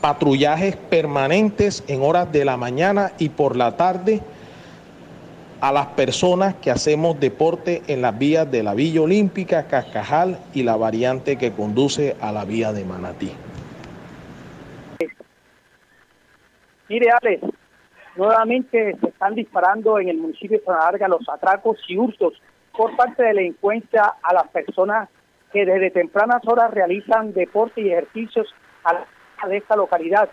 [0.00, 4.20] patrullajes permanentes en horas de la mañana y por la tarde
[5.62, 10.64] a las personas que hacemos deporte en las vías de la Villa Olímpica, Cascajal y
[10.64, 13.32] la variante que conduce a la vía de Manatí.
[16.88, 17.44] Mire, Alex,
[18.16, 22.34] nuevamente se están disparando en el municipio de Larga los atracos y hurtos
[22.76, 25.08] por parte de la delincuencia a las personas
[25.52, 28.52] que desde tempranas horas realizan deporte y ejercicios
[28.82, 29.06] a la
[29.48, 30.28] de esta localidad.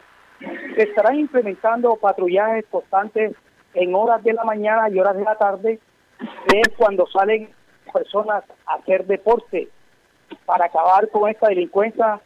[0.76, 3.36] Se estarán implementando patrullajes constantes
[3.80, 5.80] en horas de la mañana y horas de la tarde,
[6.20, 7.50] que es cuando salen
[7.94, 9.70] personas a hacer deporte
[10.46, 12.20] para acabar con esta delincuencia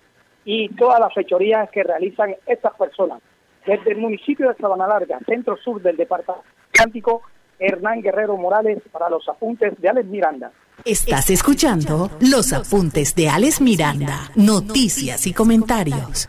[0.45, 3.21] y todas las fechorías que realizan estas personas
[3.65, 7.21] desde el municipio de Sabana Larga, centro sur del departamento Atlántico,
[7.59, 10.51] Hernán Guerrero Morales para los apuntes de Alex Miranda.
[10.83, 16.27] Estás escuchando los apuntes de Alex Miranda, noticias y comentarios.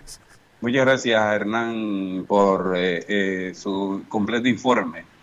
[0.60, 5.13] Muchas gracias, Hernán, por eh, eh, su completo informe.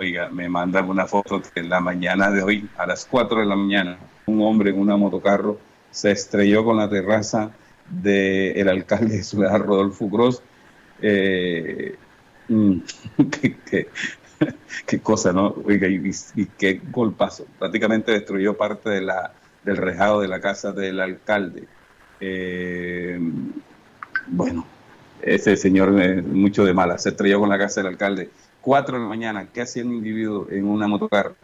[0.00, 3.44] Oiga, me mandan una foto que en la mañana de hoy, a las 4 de
[3.44, 5.58] la mañana, un hombre en una motocarro
[5.90, 7.50] se estrelló con la terraza
[7.86, 10.42] del alcalde de Ciudad, Rodolfo Gross,
[11.02, 11.96] eh,
[12.48, 12.78] mm,
[14.86, 15.54] qué, cosa, ¿no?
[15.66, 17.44] Oiga, y, qué golpazo.
[17.58, 21.64] Prácticamente destruyó parte del rejado de la casa del alcalde.
[22.20, 23.20] Eh,
[24.28, 24.64] bueno,
[25.20, 25.92] ese señor
[26.22, 28.30] mucho de mala, se estrelló con la casa del alcalde.
[28.60, 31.34] Cuatro de la mañana, ¿qué hacía un individuo en una motocar?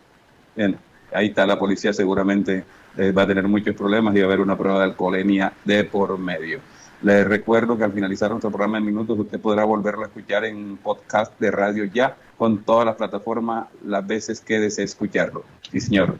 [0.54, 0.76] Bien,
[1.12, 2.64] ahí está la policía seguramente
[2.96, 5.84] eh, va a tener muchos problemas y va a haber una prueba de alcoholemia de
[5.84, 6.60] por medio.
[7.02, 10.78] Les recuerdo que al finalizar nuestro programa en minutos usted podrá volverlo a escuchar en
[10.78, 15.44] podcast de radio ya con todas las plataformas las veces que desee escucharlo.
[15.70, 16.16] Sí, señor.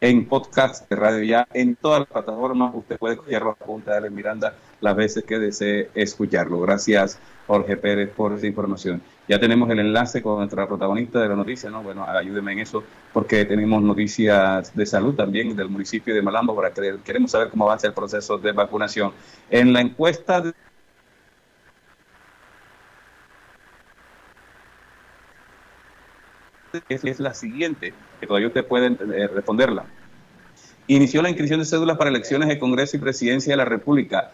[0.00, 4.10] En podcast de radio ya, en todas las plataformas usted puede escucharlo a punta de
[4.10, 6.60] Miranda las veces que desee escucharlo.
[6.60, 9.00] Gracias Jorge Pérez por esa información.
[9.28, 11.82] Ya tenemos el enlace con nuestra protagonista de la noticia, ¿no?
[11.82, 16.72] Bueno, ayúdeme en eso, porque tenemos noticias de salud también del municipio de Malambo, para
[16.72, 19.12] que queremos saber cómo avanza el proceso de vacunación.
[19.50, 20.42] En la encuesta
[26.88, 29.84] es, la siguiente, que todavía usted puede eh, responderla.
[30.86, 34.32] Inició la inscripción de cédulas para elecciones de Congreso y Presidencia de la República.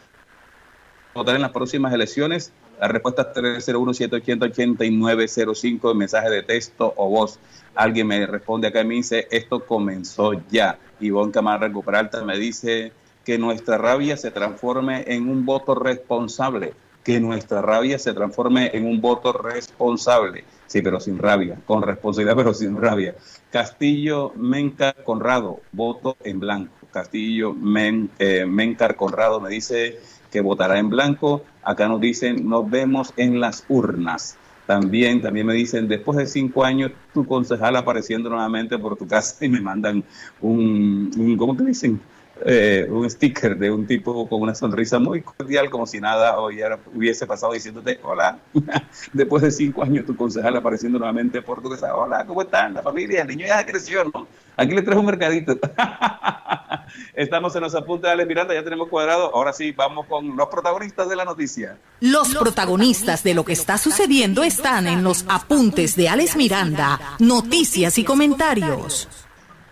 [1.15, 7.39] Votar en las próximas elecciones la respuesta es 301-780-8905, mensaje de texto o voz.
[7.75, 10.79] Alguien me responde acá y me dice, esto comenzó ya.
[11.01, 12.93] Ivonne Camargo Recuperalta me dice
[13.25, 16.75] que nuestra rabia se transforme en un voto responsable.
[17.05, 20.45] Que nuestra rabia se transforme en un voto responsable.
[20.67, 21.59] Sí, pero sin rabia.
[21.67, 23.17] Con responsabilidad, pero sin rabia.
[23.51, 26.73] Castillo Mencar Conrado, voto en blanco.
[26.93, 29.99] Castillo Men, eh, Mencar Conrado me dice
[30.35, 31.45] que votará en blanco.
[31.63, 34.37] Acá nos dicen, nos vemos en las urnas.
[34.67, 39.45] También, también me dicen, después de cinco años, tu concejal apareciendo nuevamente por tu casa
[39.45, 40.03] y me mandan
[40.41, 42.01] un, un ¿cómo te dicen?
[42.45, 47.27] Eh, un sticker de un tipo con una sonrisa muy cordial, como si nada hubiese
[47.27, 48.39] pasado diciéndote, hola,
[49.13, 52.75] después de cinco años tu concejal apareciendo nuevamente por tu casa, hola, ¿cómo están?
[52.75, 54.27] La familia, el niño ya creció, ¿no?
[54.57, 55.59] Aquí le trajo un mercadito.
[57.15, 59.35] Estamos en los apuntes de Alex Miranda, ya tenemos cuadrado.
[59.35, 61.77] Ahora sí, vamos con los protagonistas de la noticia.
[62.01, 67.99] Los protagonistas de lo que está sucediendo están en los apuntes de Alex Miranda, noticias
[67.99, 69.09] y comentarios.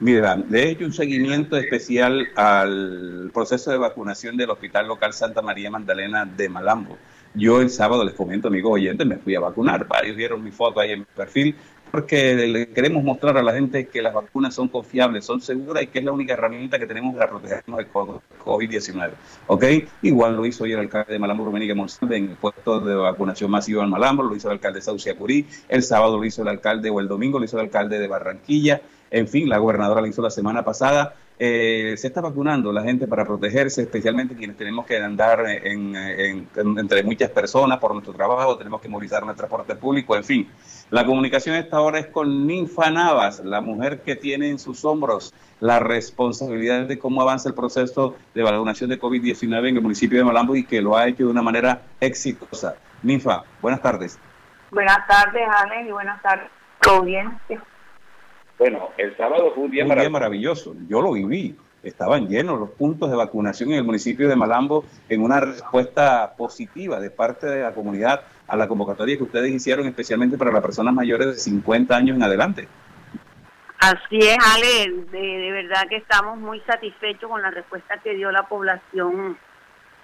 [0.02, 5.70] Mira, de hecho un seguimiento especial al proceso de vacunación del Hospital Local Santa María
[5.70, 6.98] Magdalena de Malambo.
[7.34, 9.86] Yo el sábado les comento, amigos oyentes, me fui a vacunar.
[9.86, 11.54] Varios vieron mi foto ahí en mi perfil
[11.92, 15.86] porque le queremos mostrar a la gente que las vacunas son confiables, son seguras y
[15.86, 19.10] que es la única herramienta que tenemos para protegernos del COVID-19.
[19.46, 19.64] ¿Ok?
[20.02, 23.52] Igual lo hizo hoy el alcalde de Malambo, Romenique Monsalve, en el puesto de vacunación
[23.52, 26.48] masiva en Malambo, lo hizo el alcalde de Saucia Curí, el sábado lo hizo el
[26.48, 28.80] alcalde, o el domingo lo hizo el alcalde de Barranquilla,
[29.12, 31.14] en fin, la gobernadora lo hizo la semana pasada.
[31.38, 37.30] Eh, se está vacunando la gente para protegerse, especialmente quienes tenemos que andar entre muchas
[37.30, 40.50] personas por nuestro trabajo, tenemos que movilizar nuestro transporte público, en fin.
[40.90, 45.34] La comunicación esta hora es con Ninfa Navas, la mujer que tiene en sus hombros
[45.60, 50.24] la responsabilidad de cómo avanza el proceso de vacunación de COVID-19 en el municipio de
[50.24, 52.76] Malambo y que lo ha hecho de una manera exitosa.
[53.02, 54.18] Ninfa, buenas tardes.
[54.70, 56.48] Buenas tardes, Alex, y buenas tardes,
[56.88, 57.62] audiencia.
[58.62, 60.76] Bueno, el sábado fue un día, maravilloso.
[60.86, 61.56] Yo lo viví.
[61.82, 67.00] Estaban llenos los puntos de vacunación en el municipio de Malambo en una respuesta positiva
[67.00, 70.94] de parte de la comunidad a la convocatoria que ustedes hicieron especialmente para las personas
[70.94, 72.68] mayores de 50 años en adelante.
[73.80, 78.44] Así es, Ale, de, verdad que estamos muy satisfechos con la respuesta que dio la
[78.44, 79.36] población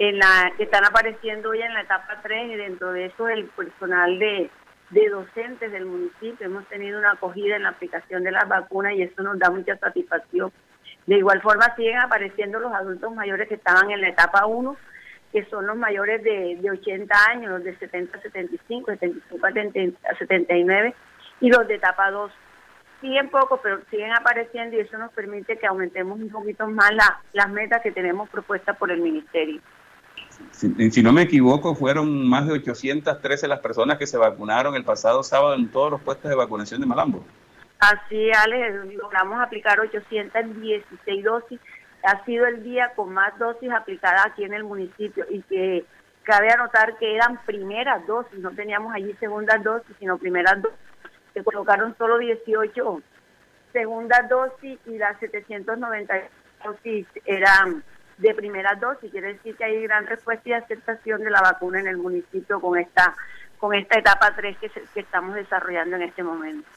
[0.01, 3.45] en la que están apareciendo hoy en la etapa 3 y dentro de eso el
[3.45, 4.51] personal de,
[4.91, 6.47] de docentes del municipio.
[6.47, 9.77] Hemos tenido una acogida en la aplicación de las vacunas y eso nos da mucha
[9.77, 10.53] satisfacción.
[11.07, 14.77] De igual forma siguen apareciendo los adultos mayores que estaban en la etapa 1,
[15.33, 20.19] que son los mayores de, de 80 años, los de 70 a 75, 75 a
[20.19, 20.95] 79
[21.41, 22.33] y los de etapa 2
[23.01, 27.21] siguen poco, pero siguen apareciendo y eso nos permite que aumentemos un poquito más la,
[27.33, 29.61] las metas que tenemos propuestas por el Ministerio.
[30.53, 35.23] Si, no me equivoco, fueron más de 813 las personas que se vacunaron el pasado
[35.23, 37.25] sábado en todos los puestos de vacunación de Malambo.
[37.79, 41.61] Así, Ale, logramos aplicar 816 dosis.
[42.03, 45.85] Ha sido el día con más dosis aplicadas aquí en el municipio y que
[46.25, 50.79] cabe anotar que eran primeras dosis, no teníamos allí segundas dosis, sino primeras dosis
[51.39, 53.03] se colocaron solo 18
[53.73, 56.15] segundas dosis y las 790
[56.65, 57.85] dosis eran
[58.19, 59.11] de primera dosis.
[59.11, 62.79] Quiere decir que hay gran respuesta y aceptación de la vacuna en el municipio con
[62.79, 63.17] esta
[63.59, 66.69] con esta etapa 3 que, que estamos desarrollando en este momento.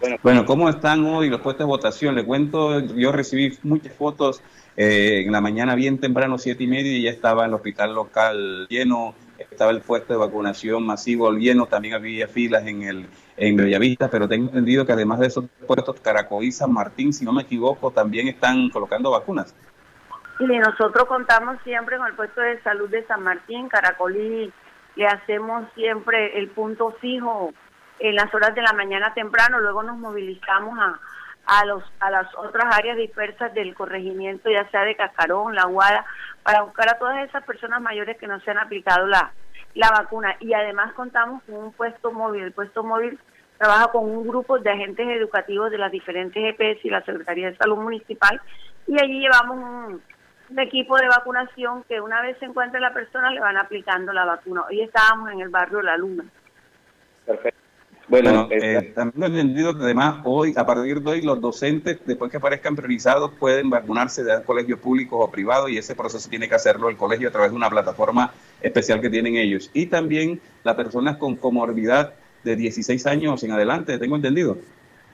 [0.00, 2.14] Bueno, bueno, ¿cómo están hoy los puestos de votación?
[2.14, 4.42] Le cuento, yo recibí muchas fotos
[4.76, 8.66] eh, en la mañana bien temprano, siete y media, y ya estaba el hospital local
[8.68, 13.06] lleno, estaba el puesto de vacunación masivo lleno, también había filas en el
[13.38, 17.24] en Bellavista, pero tengo entendido que además de esos puestos, Caracol y San Martín, si
[17.24, 19.54] no me equivoco, también están colocando vacunas.
[20.38, 24.52] Y nosotros contamos siempre con el puesto de salud de San Martín, Caracolí,
[24.94, 27.52] le hacemos siempre el punto fijo
[27.98, 31.00] en las horas de la mañana temprano, luego nos movilizamos a,
[31.46, 36.04] a, los, a las otras áreas dispersas del corregimiento, ya sea de Cacarón, La Guada,
[36.42, 39.32] para buscar a todas esas personas mayores que no se han aplicado la,
[39.74, 40.36] la vacuna.
[40.40, 42.42] Y además contamos con un puesto móvil.
[42.42, 43.18] El puesto móvil
[43.58, 47.56] trabaja con un grupo de agentes educativos de las diferentes EPS y la Secretaría de
[47.56, 48.40] Salud Municipal.
[48.86, 50.02] Y allí llevamos un,
[50.56, 54.64] equipo de vacunación que una vez se encuentre la persona le van aplicando la vacuna.
[54.68, 56.24] Hoy estábamos en el barrio La Luna.
[57.24, 57.66] Perfecto.
[58.08, 62.30] Bueno, eh, también he entendido que además hoy, a partir de hoy, los docentes, después
[62.30, 66.54] que aparezcan priorizados, pueden vacunarse de colegios públicos o privados y ese proceso tiene que
[66.54, 69.70] hacerlo el colegio a través de una plataforma especial que tienen ellos.
[69.74, 74.56] Y también las personas con comorbidad de 16 años en adelante, tengo entendido.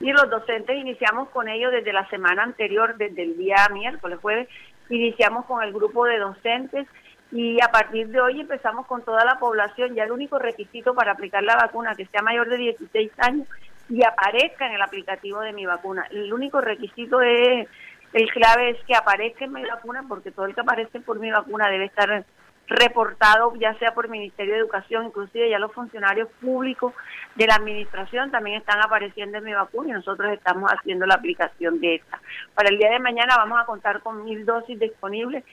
[0.02, 4.48] Y los docentes iniciamos con ellos desde la semana anterior, desde el día miércoles, jueves,
[4.90, 6.88] iniciamos con el grupo de docentes
[7.30, 9.94] y a partir de hoy empezamos con toda la población.
[9.94, 13.46] Ya el único requisito para aplicar la vacuna que sea mayor de 16 años
[13.88, 16.04] y aparezca en el aplicativo de mi vacuna.
[16.10, 17.68] El único requisito es,
[18.12, 21.30] el clave es que aparezca en mi vacuna porque todo el que aparece por mi
[21.30, 22.24] vacuna debe estar
[22.72, 26.92] reportado ya sea por el Ministerio de Educación, inclusive ya los funcionarios públicos
[27.34, 31.80] de la administración también están apareciendo en mi vacuna y nosotros estamos haciendo la aplicación
[31.80, 32.20] de esta.
[32.54, 35.44] Para el día de mañana vamos a contar con mil dosis disponibles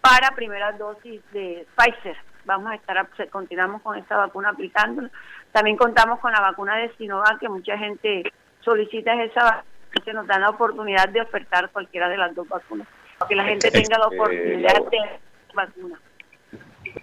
[0.00, 2.16] para primeras dosis de Pfizer.
[2.44, 5.10] Vamos a estar, continuamos con esta vacuna aplicándola.
[5.52, 9.64] También contamos con la vacuna de Sinovac, que mucha gente solicita esa vacuna,
[10.04, 12.86] se nos da la oportunidad de ofertar cualquiera de las dos vacunas,
[13.18, 15.20] para que la gente tenga la oportunidad de
[15.54, 16.00] vacuna.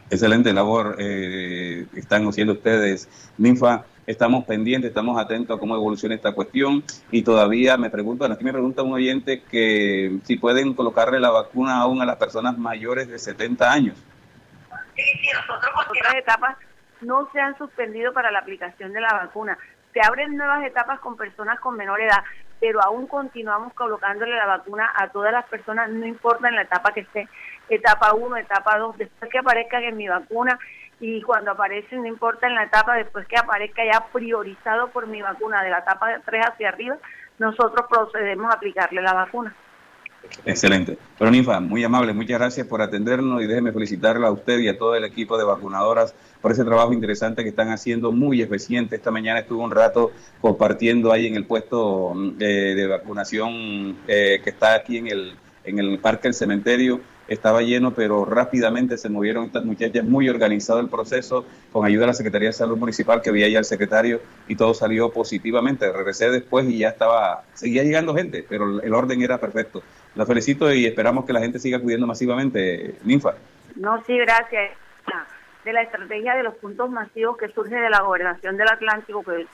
[0.10, 3.86] Excelente labor eh, están haciendo ustedes, Ninfa.
[4.08, 8.52] Estamos pendientes, estamos atentos a cómo evoluciona esta cuestión y todavía me preguntan, aquí me
[8.52, 13.20] pregunta un oyente que si pueden colocarle la vacuna aún a las personas mayores de
[13.20, 13.96] 70 años.
[14.96, 16.58] Sí, sí, nosotros otras etapas
[17.02, 19.58] no se han suspendido para la aplicación de la vacuna.
[19.94, 22.24] Se abren nuevas etapas con personas con menor edad,
[22.60, 26.94] pero aún continuamos colocándole la vacuna a todas las personas, no importa en la etapa
[26.94, 27.28] que esté,
[27.76, 30.60] etapa 1, etapa 2, después que aparezcan en mi vacuna
[31.00, 35.22] y cuando aparecen, no importa en la etapa, después que aparezca ya priorizado por mi
[35.22, 36.98] vacuna de la etapa 3 hacia arriba,
[37.40, 39.56] nosotros procedemos a aplicarle la vacuna.
[40.46, 40.98] Excelente.
[41.18, 44.78] Pero Ninfa, muy amable, muchas gracias por atendernos y déjeme felicitarla a usted y a
[44.78, 48.96] todo el equipo de vacunadoras por ese trabajo interesante que están haciendo, muy eficiente.
[48.96, 54.50] Esta mañana estuve un rato compartiendo ahí en el puesto eh, de vacunación eh, que
[54.52, 57.02] está aquí en el, en el Parque del Cementerio
[57.34, 62.08] estaba lleno, pero rápidamente se movieron estas muchachas, muy organizado el proceso, con ayuda de
[62.08, 65.92] la Secretaría de Salud Municipal, que había ya el secretario, y todo salió positivamente.
[65.92, 69.82] Regresé después y ya estaba, seguía llegando gente, pero el orden era perfecto.
[70.16, 73.36] La felicito y esperamos que la gente siga acudiendo masivamente, Ninfa.
[73.78, 74.72] No, sí, gracias.
[75.64, 79.46] De la estrategia de los puntos masivos que surge de la gobernación del Atlántico, que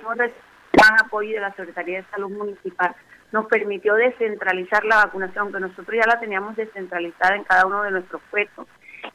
[0.00, 2.94] hemos gran apoyo de la Secretaría de Salud Municipal
[3.32, 7.90] nos permitió descentralizar la vacunación, que nosotros ya la teníamos descentralizada en cada uno de
[7.90, 8.66] nuestros puestos.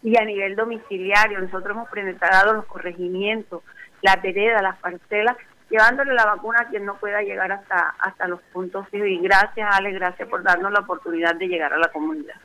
[0.03, 3.64] Y a nivel domiciliario, nosotros hemos presentado los corregimientos,
[4.01, 5.38] las veredas, las parcelas,
[5.70, 8.88] llevándole la vacuna a quien no pueda llegar hasta, hasta los puntos.
[8.91, 12.36] Y gracias, Ale, gracias por darnos la oportunidad de llegar a la comunidad.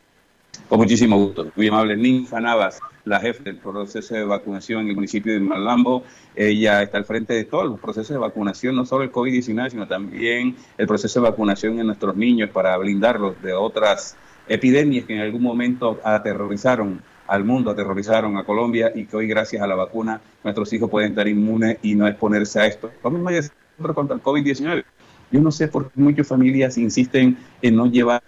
[0.69, 1.53] Con muchísimo gusto.
[1.55, 1.97] Muy amable.
[1.97, 6.03] Ninfa Navas, la jefe del proceso de vacunación en el municipio de Malambo.
[6.35, 9.87] Ella está al frente de todos los procesos de vacunación, no solo el COVID-19, sino
[9.87, 14.17] también el proceso de vacunación en nuestros niños para blindarlos de otras
[14.49, 19.63] epidemias que en algún momento aterrorizaron al mundo, aterrorizaron a Colombia y que hoy gracias
[19.63, 22.91] a la vacuna nuestros hijos pueden estar inmunes y no exponerse a esto.
[23.05, 24.85] Vamos a contra el COVID-19.
[25.31, 28.23] Yo no sé por qué muchas familias insisten en no llevar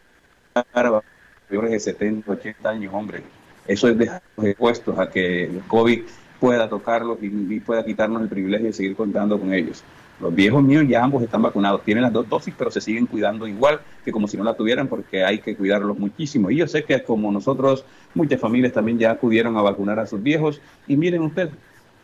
[0.54, 1.02] a
[1.48, 3.22] mayores de 70, 80 años, hombre.
[3.66, 6.02] Eso es dejarlos expuestos a que el COVID
[6.40, 9.82] pueda tocarlos y, pueda quitarnos el privilegio de seguir contando con ellos.
[10.20, 13.46] Los viejos míos ya ambos están vacunados, tienen las dos dosis, pero se siguen cuidando
[13.46, 16.50] igual que como si no la tuvieran porque hay que cuidarlos muchísimo.
[16.50, 17.84] Y yo sé que como nosotros,
[18.14, 21.50] muchas familias también ya acudieron a vacunar a sus viejos y miren ustedes,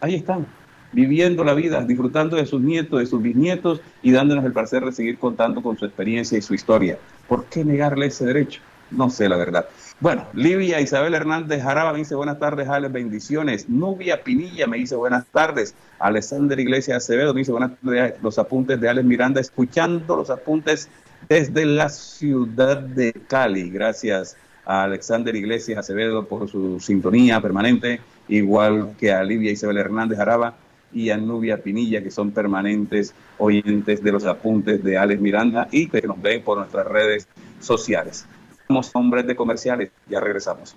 [0.01, 0.47] ahí están,
[0.95, 4.93] viviendo la vida, disfrutando de sus nietos, de sus bisnietos y dándonos el placer de
[4.93, 6.99] seguir contando con su experiencia y su historia.
[7.29, 8.61] ¿Por qué negarle ese derecho?
[8.97, 9.67] No sé la verdad.
[10.01, 13.69] Bueno, Livia Isabel Hernández Jaraba me dice buenas tardes, Alex, bendiciones.
[13.69, 15.75] Nubia Pinilla me dice buenas tardes.
[15.99, 20.89] Alexander Iglesias Acevedo me dice buenas tardes, los apuntes de Alex Miranda, escuchando los apuntes
[21.29, 23.71] desde la ciudad de Cali.
[23.71, 30.19] Gracias a Alexander Iglesias Acevedo por su sintonía permanente, igual que a Livia Isabel Hernández
[30.19, 30.55] Jaraba
[30.93, 35.89] y a Nubia Pinilla, que son permanentes oyentes de los apuntes de Alex Miranda y
[35.89, 37.29] que nos ven por nuestras redes
[37.61, 38.27] sociales.
[38.69, 39.93] Somos hombres de comerciales.
[40.07, 40.77] Ya regresamos.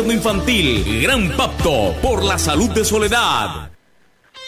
[0.09, 1.01] Infantil.
[1.03, 3.70] Gran pacto por la salud de Soledad.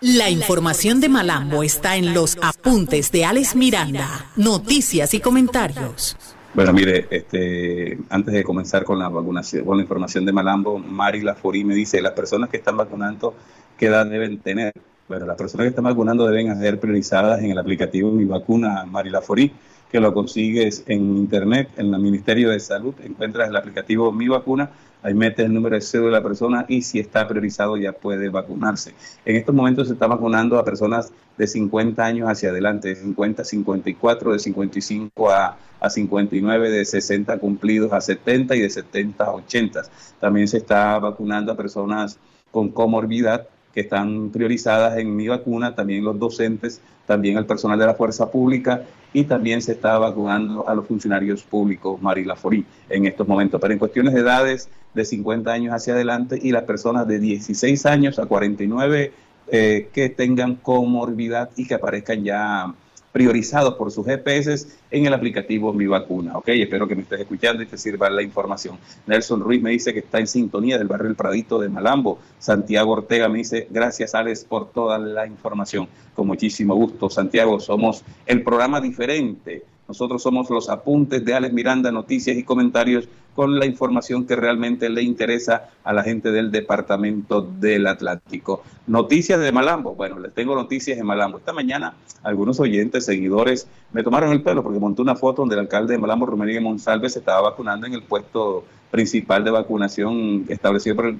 [0.00, 6.16] La información de Malambo está en los apuntes de Alex Miranda, noticias y comentarios.
[6.54, 11.22] Bueno, mire, este, antes de comenzar con la vacunación, con la información de Malambo, Mari
[11.22, 13.34] Laforí me dice, las personas que están vacunando,
[13.76, 14.72] ¿qué edad deben tener?
[15.08, 19.10] Bueno, las personas que están vacunando deben ser priorizadas en el aplicativo Mi Vacuna Mari
[19.10, 19.52] Laforí,
[19.90, 24.70] que lo consigues en internet, en el Ministerio de Salud, encuentras el aplicativo Mi Vacuna
[25.02, 28.28] ahí metes el número de cédula de la persona y si está priorizado ya puede
[28.28, 28.94] vacunarse.
[29.24, 33.42] En estos momentos se está vacunando a personas de 50 años hacia adelante, de 50
[33.42, 39.24] a 54, de 55 a, a 59, de 60 cumplidos a 70 y de 70
[39.24, 39.82] a 80.
[40.20, 42.18] También se está vacunando a personas
[42.50, 47.86] con comorbidad que están priorizadas en mi vacuna, también los docentes, también el personal de
[47.86, 53.06] la fuerza pública y también se está vacunando a los funcionarios públicos, Marila Forí, en
[53.06, 53.60] estos momentos.
[53.60, 57.86] Pero en cuestiones de edades de 50 años hacia adelante y las personas de 16
[57.86, 59.12] años a 49
[59.50, 62.74] eh, que tengan comorbidad y que aparezcan ya
[63.12, 66.36] priorizados por sus GPS en el aplicativo Mi Vacuna.
[66.36, 68.78] Ok, espero que me estés escuchando y te sirva la información.
[69.06, 72.18] Nelson Ruiz me dice que está en sintonía del barrio El Pradito de Malambo.
[72.38, 75.88] Santiago Ortega me dice, gracias Alex por toda la información.
[76.14, 79.64] Con muchísimo gusto, Santiago, somos el programa diferente.
[79.88, 84.88] Nosotros somos los apuntes de Alex Miranda, noticias y comentarios con la información que realmente
[84.88, 88.64] le interesa a la gente del Departamento del Atlántico.
[88.88, 89.94] Noticias de Malambo.
[89.94, 91.38] Bueno, les tengo noticias de Malambo.
[91.38, 95.60] Esta mañana algunos oyentes, seguidores, me tomaron el pelo porque monté una foto donde el
[95.60, 100.96] alcalde de Malambo, Romería Monsalve, se estaba vacunando en el puesto principal de vacunación establecido
[100.96, 101.14] por,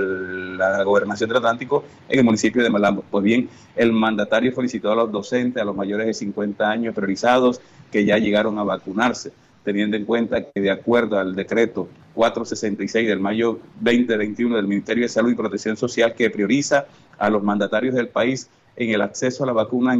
[0.00, 3.04] la gobernación del Atlántico en el municipio de Malambo.
[3.10, 3.46] Pues bien,
[3.76, 7.60] el mandatario felicitó a los docentes, a los mayores de 50 años priorizados
[7.92, 9.32] que ya llegaron a vacunarse
[9.68, 15.10] teniendo en cuenta que de acuerdo al decreto 466 del mayo 2021 del Ministerio de
[15.10, 16.86] Salud y Protección Social que prioriza
[17.18, 19.92] a los mandatarios del país en el acceso a la vacuna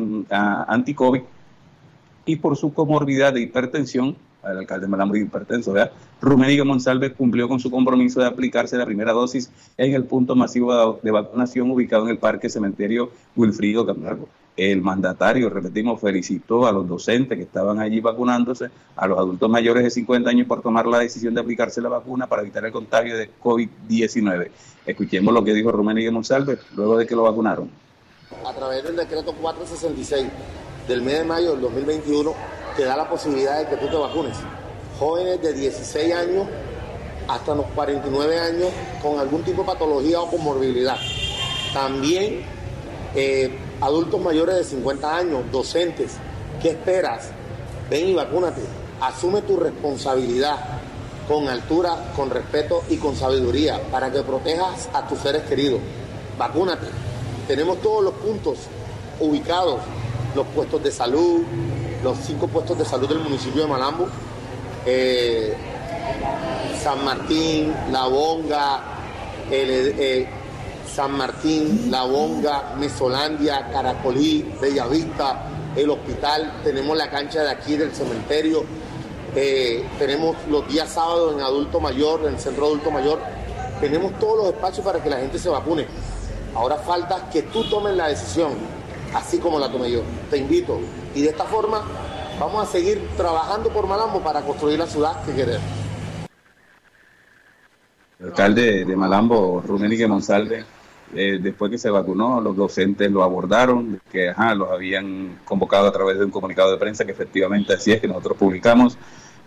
[0.69, 1.21] anti-COVID
[2.25, 5.93] y por su comorbidad de hipertensión, el alcalde Malambo hipertenso, ¿verdad?
[6.21, 10.99] Rumeniga Monsalve cumplió con su compromiso de aplicarse la primera dosis en el punto masivo
[11.03, 14.29] de vacunación ubicado en el Parque Cementerio Wilfrido Camargo.
[14.57, 19.85] El mandatario, repetimos, felicitó a los docentes que estaban allí vacunándose, a los adultos mayores
[19.85, 23.17] de 50 años por tomar la decisión de aplicarse la vacuna para evitar el contagio
[23.17, 24.51] de COVID-19.
[24.85, 27.71] Escuchemos lo que dijo Rumeniga Monsalve luego de que lo vacunaron.
[28.45, 30.27] A través del decreto 466
[30.89, 34.37] del mes de mayo del 2021 te da la posibilidad de que tú te vacunes.
[35.01, 36.47] Jóvenes de 16 años
[37.27, 38.69] hasta los 49 años
[39.03, 40.97] con algún tipo de patología o comorbilidad.
[41.75, 42.43] También
[43.17, 43.51] eh,
[43.81, 46.13] adultos mayores de 50 años, docentes.
[46.63, 47.31] ¿Qué esperas?
[47.91, 48.63] Ven y vacúnate.
[49.01, 50.59] Asume tu responsabilidad
[51.27, 55.81] con altura, con respeto y con sabiduría para que protejas a tus seres queridos.
[56.39, 56.87] Vacúnate.
[57.49, 58.59] Tenemos todos los puntos
[59.19, 59.81] ubicados
[60.35, 61.43] los puestos de salud,
[62.03, 64.09] los cinco puestos de salud del municipio de Malambo,
[64.87, 65.55] eh,
[66.83, 68.83] San Martín, La Bonga,
[69.51, 70.29] eh,
[70.93, 75.45] San Martín, La Bonga, Mesolandia, Caracolí, Bellavista,
[75.77, 78.65] el hospital, tenemos la cancha de aquí del cementerio,
[79.35, 83.21] eh, tenemos los días sábados en adulto mayor, en el centro adulto mayor,
[83.81, 85.87] tenemos todos los espacios para que la gente se vacune.
[86.55, 88.53] Ahora falta que tú tomes la decisión
[89.15, 90.03] así como la tomé yo.
[90.31, 90.81] Te invito.
[91.19, 91.83] Y de esta forma
[92.39, 95.65] vamos a seguir trabajando por Malambo para construir la ciudad que queremos.
[98.21, 100.65] El alcalde de Malambo, Rumenique Monsalve,
[101.17, 105.93] eh, después que se vacunó, los docentes lo abordaron, que ajá, los habían convocado a
[105.93, 108.97] través de un comunicado de prensa, que efectivamente así es que nosotros publicamos,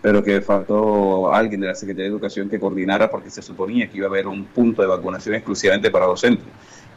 [0.02, 3.96] pero que faltó alguien de la Secretaría de Educación que coordinara porque se suponía que
[3.96, 6.44] iba a haber un punto de vacunación exclusivamente para docentes.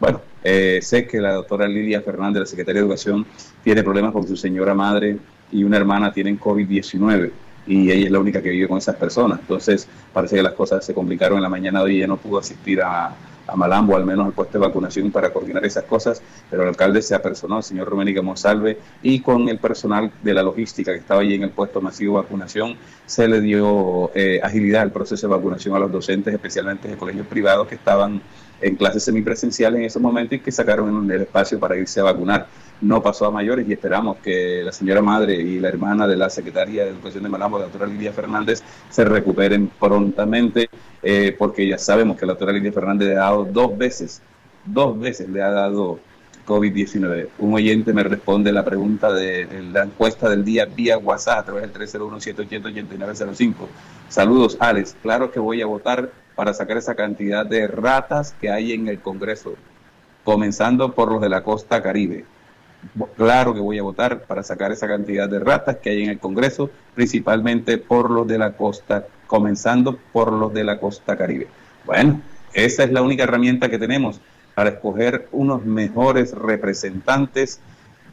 [0.02, 3.26] Bueno, eh, sé que la doctora Lidia Fernández, la secretaria de Educación,
[3.66, 5.18] tiene problemas porque su señora madre
[5.52, 7.32] y una hermana tienen COVID-19
[7.66, 9.40] y ella es la única que vive con esas personas.
[9.40, 12.38] Entonces, parece que las cosas se complicaron en la mañana de hoy ella no pudo
[12.38, 13.16] asistir a,
[13.48, 17.02] a Malambo, al menos al puesto de vacunación para coordinar esas cosas, pero el alcalde
[17.02, 21.22] se apersonó, el señor Roménica Monsalve, y con el personal de la logística que estaba
[21.22, 22.76] allí en el puesto masivo de vacunación,
[23.08, 27.26] se le dio eh, agilidad al proceso de vacunación a los docentes, especialmente de colegios
[27.26, 28.22] privados que estaban
[28.62, 32.48] en clases semipresenciales en ese momento y que sacaron el espacio para irse a vacunar.
[32.82, 36.30] No pasó a mayores y esperamos que la señora madre y la hermana de la
[36.30, 40.70] secretaria de Educación de Malambo, la doctora Lidia Fernández, se recuperen prontamente,
[41.02, 44.22] eh, porque ya sabemos que la doctora Lidia Fernández le ha dado dos veces,
[44.66, 46.00] dos veces le ha dado
[46.46, 47.30] COVID-19.
[47.40, 51.74] Un oyente me responde la pregunta de, la encuesta del día vía WhatsApp a través
[51.74, 53.54] del 301-780-8905.
[54.10, 54.96] Saludos, Alex.
[55.02, 59.00] Claro que voy a votar para sacar esa cantidad de ratas que hay en el
[59.00, 59.56] Congreso,
[60.24, 62.26] comenzando por los de la costa caribe.
[63.18, 66.20] Claro que voy a votar para sacar esa cantidad de ratas que hay en el
[66.20, 71.48] Congreso, principalmente por los de la costa, comenzando por los de la costa caribe.
[71.86, 72.22] Bueno,
[72.54, 74.22] esa es la única herramienta que tenemos
[74.54, 77.60] para escoger unos mejores representantes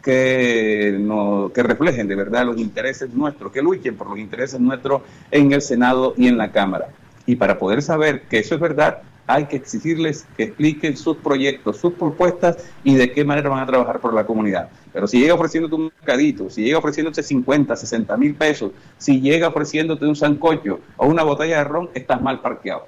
[0.02, 5.02] que, no, que reflejen de verdad los intereses nuestros, que luchen por los intereses nuestros
[5.30, 6.88] en el Senado y en la Cámara.
[7.24, 11.78] Y para poder saber que eso es verdad, hay que exigirles que expliquen sus proyectos,
[11.78, 14.68] sus propuestas y de qué manera van a trabajar por la comunidad.
[14.92, 19.48] Pero si llega ofreciéndote un mercadito, si llega ofreciéndote 50, 60 mil pesos, si llega
[19.48, 22.86] ofreciéndote un sancocho o una botella de ron, estás mal parqueado.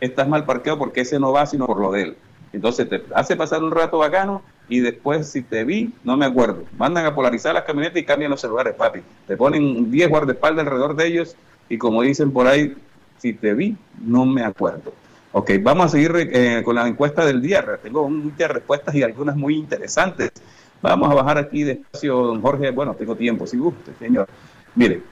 [0.00, 2.16] Estás mal parqueado porque ese no va sino por lo de él.
[2.52, 6.64] Entonces te hace pasar un rato bacano y después si te vi, no me acuerdo.
[6.78, 9.00] Mandan a polarizar las camionetas y cambian los celulares, papi.
[9.26, 11.36] Te ponen 10 guardaespaldas alrededor de ellos
[11.68, 12.74] y como dicen por ahí,
[13.18, 14.92] si te vi, no me acuerdo.
[15.38, 17.62] Ok, vamos a seguir eh, con la encuesta del día.
[17.82, 20.32] Tengo muchas respuestas y algunas muy interesantes.
[20.80, 22.70] Vamos a bajar aquí despacio, don Jorge.
[22.70, 24.26] Bueno, tengo tiempo, si guste, señor.
[24.74, 25.02] Mire,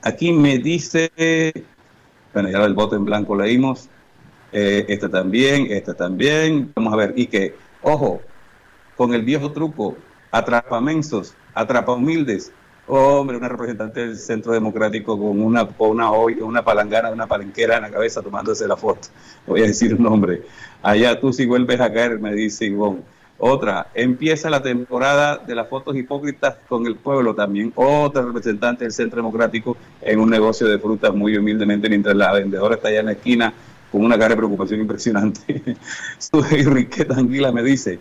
[0.00, 1.10] aquí me dice,
[2.32, 3.88] bueno, ya el voto en blanco leímos.
[4.52, 6.70] Eh, esta también, esta también.
[6.76, 8.20] Vamos a ver, y que, ojo,
[8.96, 9.96] con el viejo truco,
[10.30, 12.52] atrapa mensos, atrapa humildes,
[12.96, 17.90] hombre, una representante del Centro Democrático con una, una, una palangana, una palenquera en la
[17.90, 19.08] cabeza tomándose la foto.
[19.46, 20.42] Voy a decir un nombre.
[20.82, 23.02] Allá tú si vuelves a caer, me dice Ivonne.
[23.38, 27.72] Otra, empieza la temporada de las fotos hipócritas con el pueblo también.
[27.74, 32.76] Otra representante del Centro Democrático en un negocio de frutas muy humildemente, mientras la vendedora
[32.76, 33.52] está allá en la esquina
[33.90, 35.76] con una cara de preocupación impresionante.
[36.18, 37.98] Su Enriqueta Anguila me dice,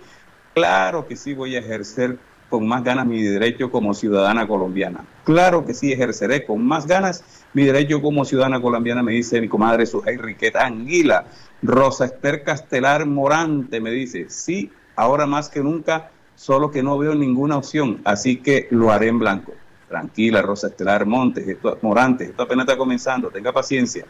[0.53, 2.19] claro que sí voy a ejercer
[2.51, 5.05] con más ganas mi derecho como ciudadana colombiana.
[5.23, 7.23] Claro que sí, ejerceré con más ganas
[7.53, 11.25] mi derecho como ciudadana colombiana, me dice mi comadre Sujei Riqueta Anguila.
[11.63, 17.15] Rosa Esther Castelar Morante me dice, sí, ahora más que nunca solo que no veo
[17.15, 19.53] ninguna opción, así que lo haré en blanco.
[19.87, 24.05] Tranquila, Rosa Estelar Montes, esto, Morantes, esto apenas está comenzando, tenga paciencia,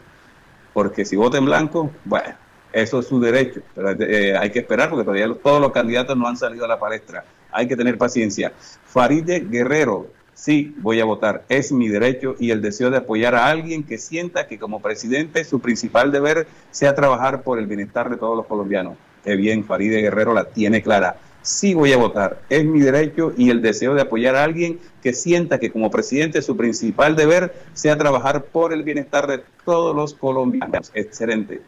[0.72, 2.34] porque si vota en blanco, bueno,
[2.72, 3.60] eso es su derecho,
[4.00, 7.24] eh, hay que esperar porque todavía todos los candidatos no han salido a la palestra.
[7.50, 8.52] Hay que tener paciencia.
[8.86, 11.44] Faride Guerrero, sí, voy a votar.
[11.48, 15.44] Es mi derecho y el deseo de apoyar a alguien que sienta que como presidente
[15.44, 18.96] su principal deber sea trabajar por el bienestar de todos los colombianos.
[19.22, 21.16] Qué bien, Faride Guerrero la tiene clara.
[21.42, 22.40] Sí voy a votar.
[22.48, 26.40] Es mi derecho y el deseo de apoyar a alguien que sienta que como presidente
[26.40, 30.90] su principal deber sea trabajar por el bienestar de todos los colombianos.
[30.94, 31.60] Excelente.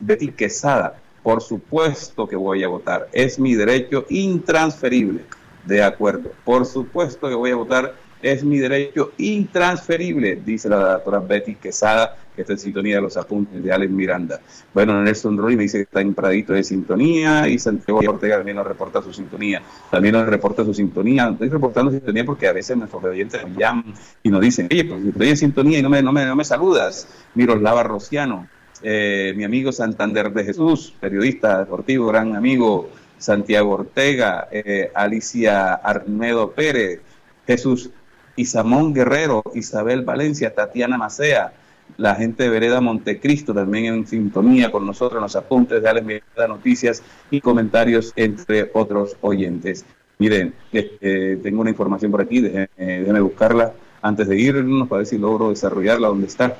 [0.00, 3.08] Betty Quesada, por supuesto que voy a votar.
[3.12, 5.24] Es mi derecho intransferible.
[5.64, 6.32] De acuerdo.
[6.44, 7.94] Por supuesto que voy a votar.
[8.22, 13.16] Es mi derecho intransferible, dice la doctora Betty Quesada, que está en sintonía de los
[13.16, 14.40] apuntes de Alex Miranda.
[14.74, 18.58] Bueno, Nelson Roy me dice que está en Pradito de sintonía y Santiago Ortega también
[18.58, 19.62] nos reporta su sintonía.
[19.90, 21.30] También nos reporta su sintonía.
[21.30, 25.02] Estoy reportando sintonía porque a veces nuestros oyentes me llaman y nos dicen, oye, pues
[25.02, 27.08] estoy en sintonía y no me, no me, no me saludas.
[27.34, 28.46] Miroslava Rociano,
[28.82, 36.52] eh, mi amigo Santander de Jesús, periodista deportivo, gran amigo Santiago Ortega, eh, Alicia Armedo
[36.52, 37.00] Pérez,
[37.46, 37.90] Jesús
[38.36, 41.52] Isamón Guerrero, Isabel Valencia, Tatiana Macea,
[41.98, 46.06] la gente de Vereda Montecristo también en sintonía con nosotros en los apuntes de Alex
[46.06, 49.84] Miranda, noticias y comentarios, entre otros oyentes.
[50.18, 53.72] Miren, este, tengo una información por aquí, déjenme, déjenme buscarla
[54.02, 56.56] antes de irnos para ver si logro desarrollarla donde está.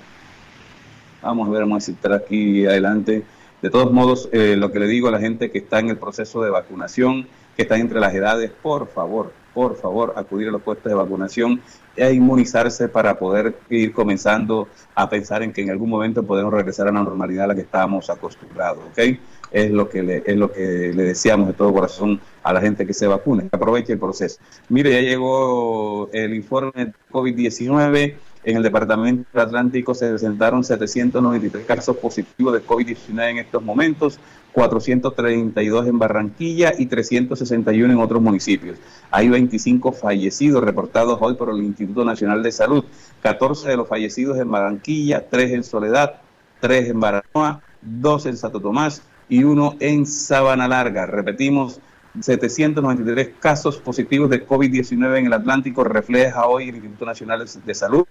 [1.23, 3.25] Vamos a ver, vamos a estar aquí adelante.
[3.61, 5.99] De todos modos, eh, lo que le digo a la gente que está en el
[5.99, 10.62] proceso de vacunación, que está entre las edades, por favor, por favor, acudir a los
[10.62, 11.61] puestos de vacunación
[11.95, 16.89] e inmunizarse para poder ir comenzando a pensar en que en algún momento podemos regresar
[16.89, 19.18] a la normalidad a la que estábamos acostumbrados, ¿ok?
[19.51, 22.87] Es lo que le, es lo que le deseamos de todo corazón a la gente
[22.87, 24.41] que se vacune, que aproveche el proceso.
[24.71, 32.55] Mire, ya llegó el informe COVID-19 en el Departamento Atlántico se presentaron 793 casos positivos
[32.55, 34.18] de COVID-19 en estos momentos,
[34.53, 38.78] 432 en Barranquilla y 361 en otros municipios.
[39.11, 42.84] Hay 25 fallecidos reportados hoy por el Instituto Nacional de Salud,
[43.22, 46.14] 14 de los fallecidos en Barranquilla, 3 en Soledad,
[46.61, 51.07] 3 en Baranoa, 2 en Santo Tomás y 1 en Sabana Larga.
[51.07, 51.80] Repetimos,
[52.19, 58.05] 793 casos positivos de COVID-19 en el Atlántico refleja hoy el Instituto Nacional de Salud,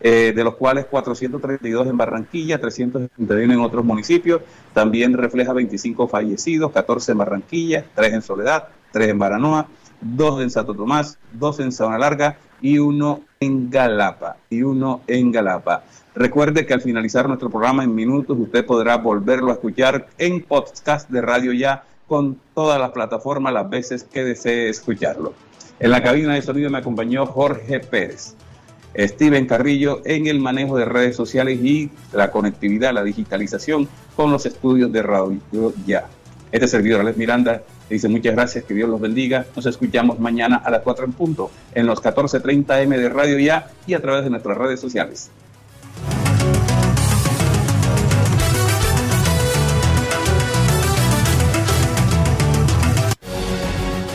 [0.00, 4.42] eh, de los cuales 432 en Barranquilla, 371 en otros municipios.
[4.72, 9.66] También refleja 25 fallecidos, 14 en Barranquilla, 3 en Soledad, 3 en Baranoa,
[10.00, 14.36] 2 en Santo Tomás, 2 en Sabana Larga y uno en Galapa.
[14.48, 15.82] Y uno en Galapa.
[16.14, 21.08] Recuerde que al finalizar nuestro programa en minutos usted podrá volverlo a escuchar en podcast
[21.08, 25.32] de Radio Ya con todas las plataformas las veces que desee escucharlo.
[25.78, 28.34] En la cabina de sonido me acompañó Jorge Pérez,
[28.98, 34.44] Steven Carrillo en el manejo de redes sociales y la conectividad, la digitalización con los
[34.44, 35.38] estudios de Radio
[35.86, 36.08] Ya.
[36.50, 39.46] Este servidor, Alex Miranda, dice muchas gracias, que Dios los bendiga.
[39.54, 43.70] Nos escuchamos mañana a las 4 en punto en los 14.30 M de Radio Ya
[43.86, 45.30] y a través de nuestras redes sociales.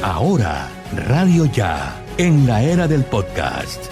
[0.05, 0.69] Ahora,
[1.07, 3.85] Radio Ya, en la era del podcast.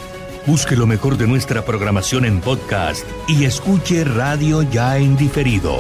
[0.45, 5.80] Busque lo mejor de nuestra programación en podcast y escuche Radio Ya en diferido.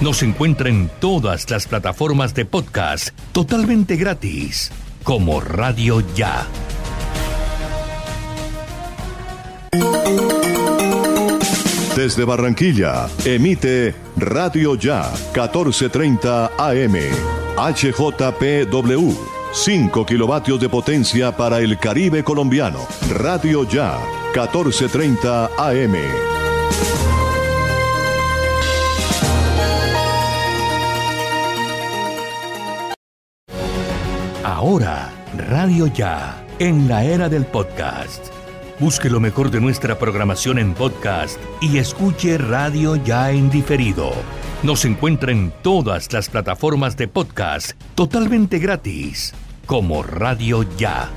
[0.00, 4.72] Nos encuentra en todas las plataformas de podcast totalmente gratis,
[5.02, 6.46] como Radio Ya.
[11.94, 16.96] Desde Barranquilla, emite Radio Ya 1430 AM,
[17.58, 19.33] HJPW.
[19.54, 22.80] 5 kilovatios de potencia para el Caribe colombiano.
[23.08, 24.00] Radio Ya,
[24.34, 25.94] 1430 AM.
[34.42, 35.12] Ahora,
[35.48, 38.26] Radio Ya, en la era del podcast.
[38.80, 44.10] Busque lo mejor de nuestra programación en podcast y escuche Radio Ya en diferido.
[44.64, 49.32] Nos encuentra en todas las plataformas de podcast totalmente gratis,
[49.66, 51.10] como Radio Ya.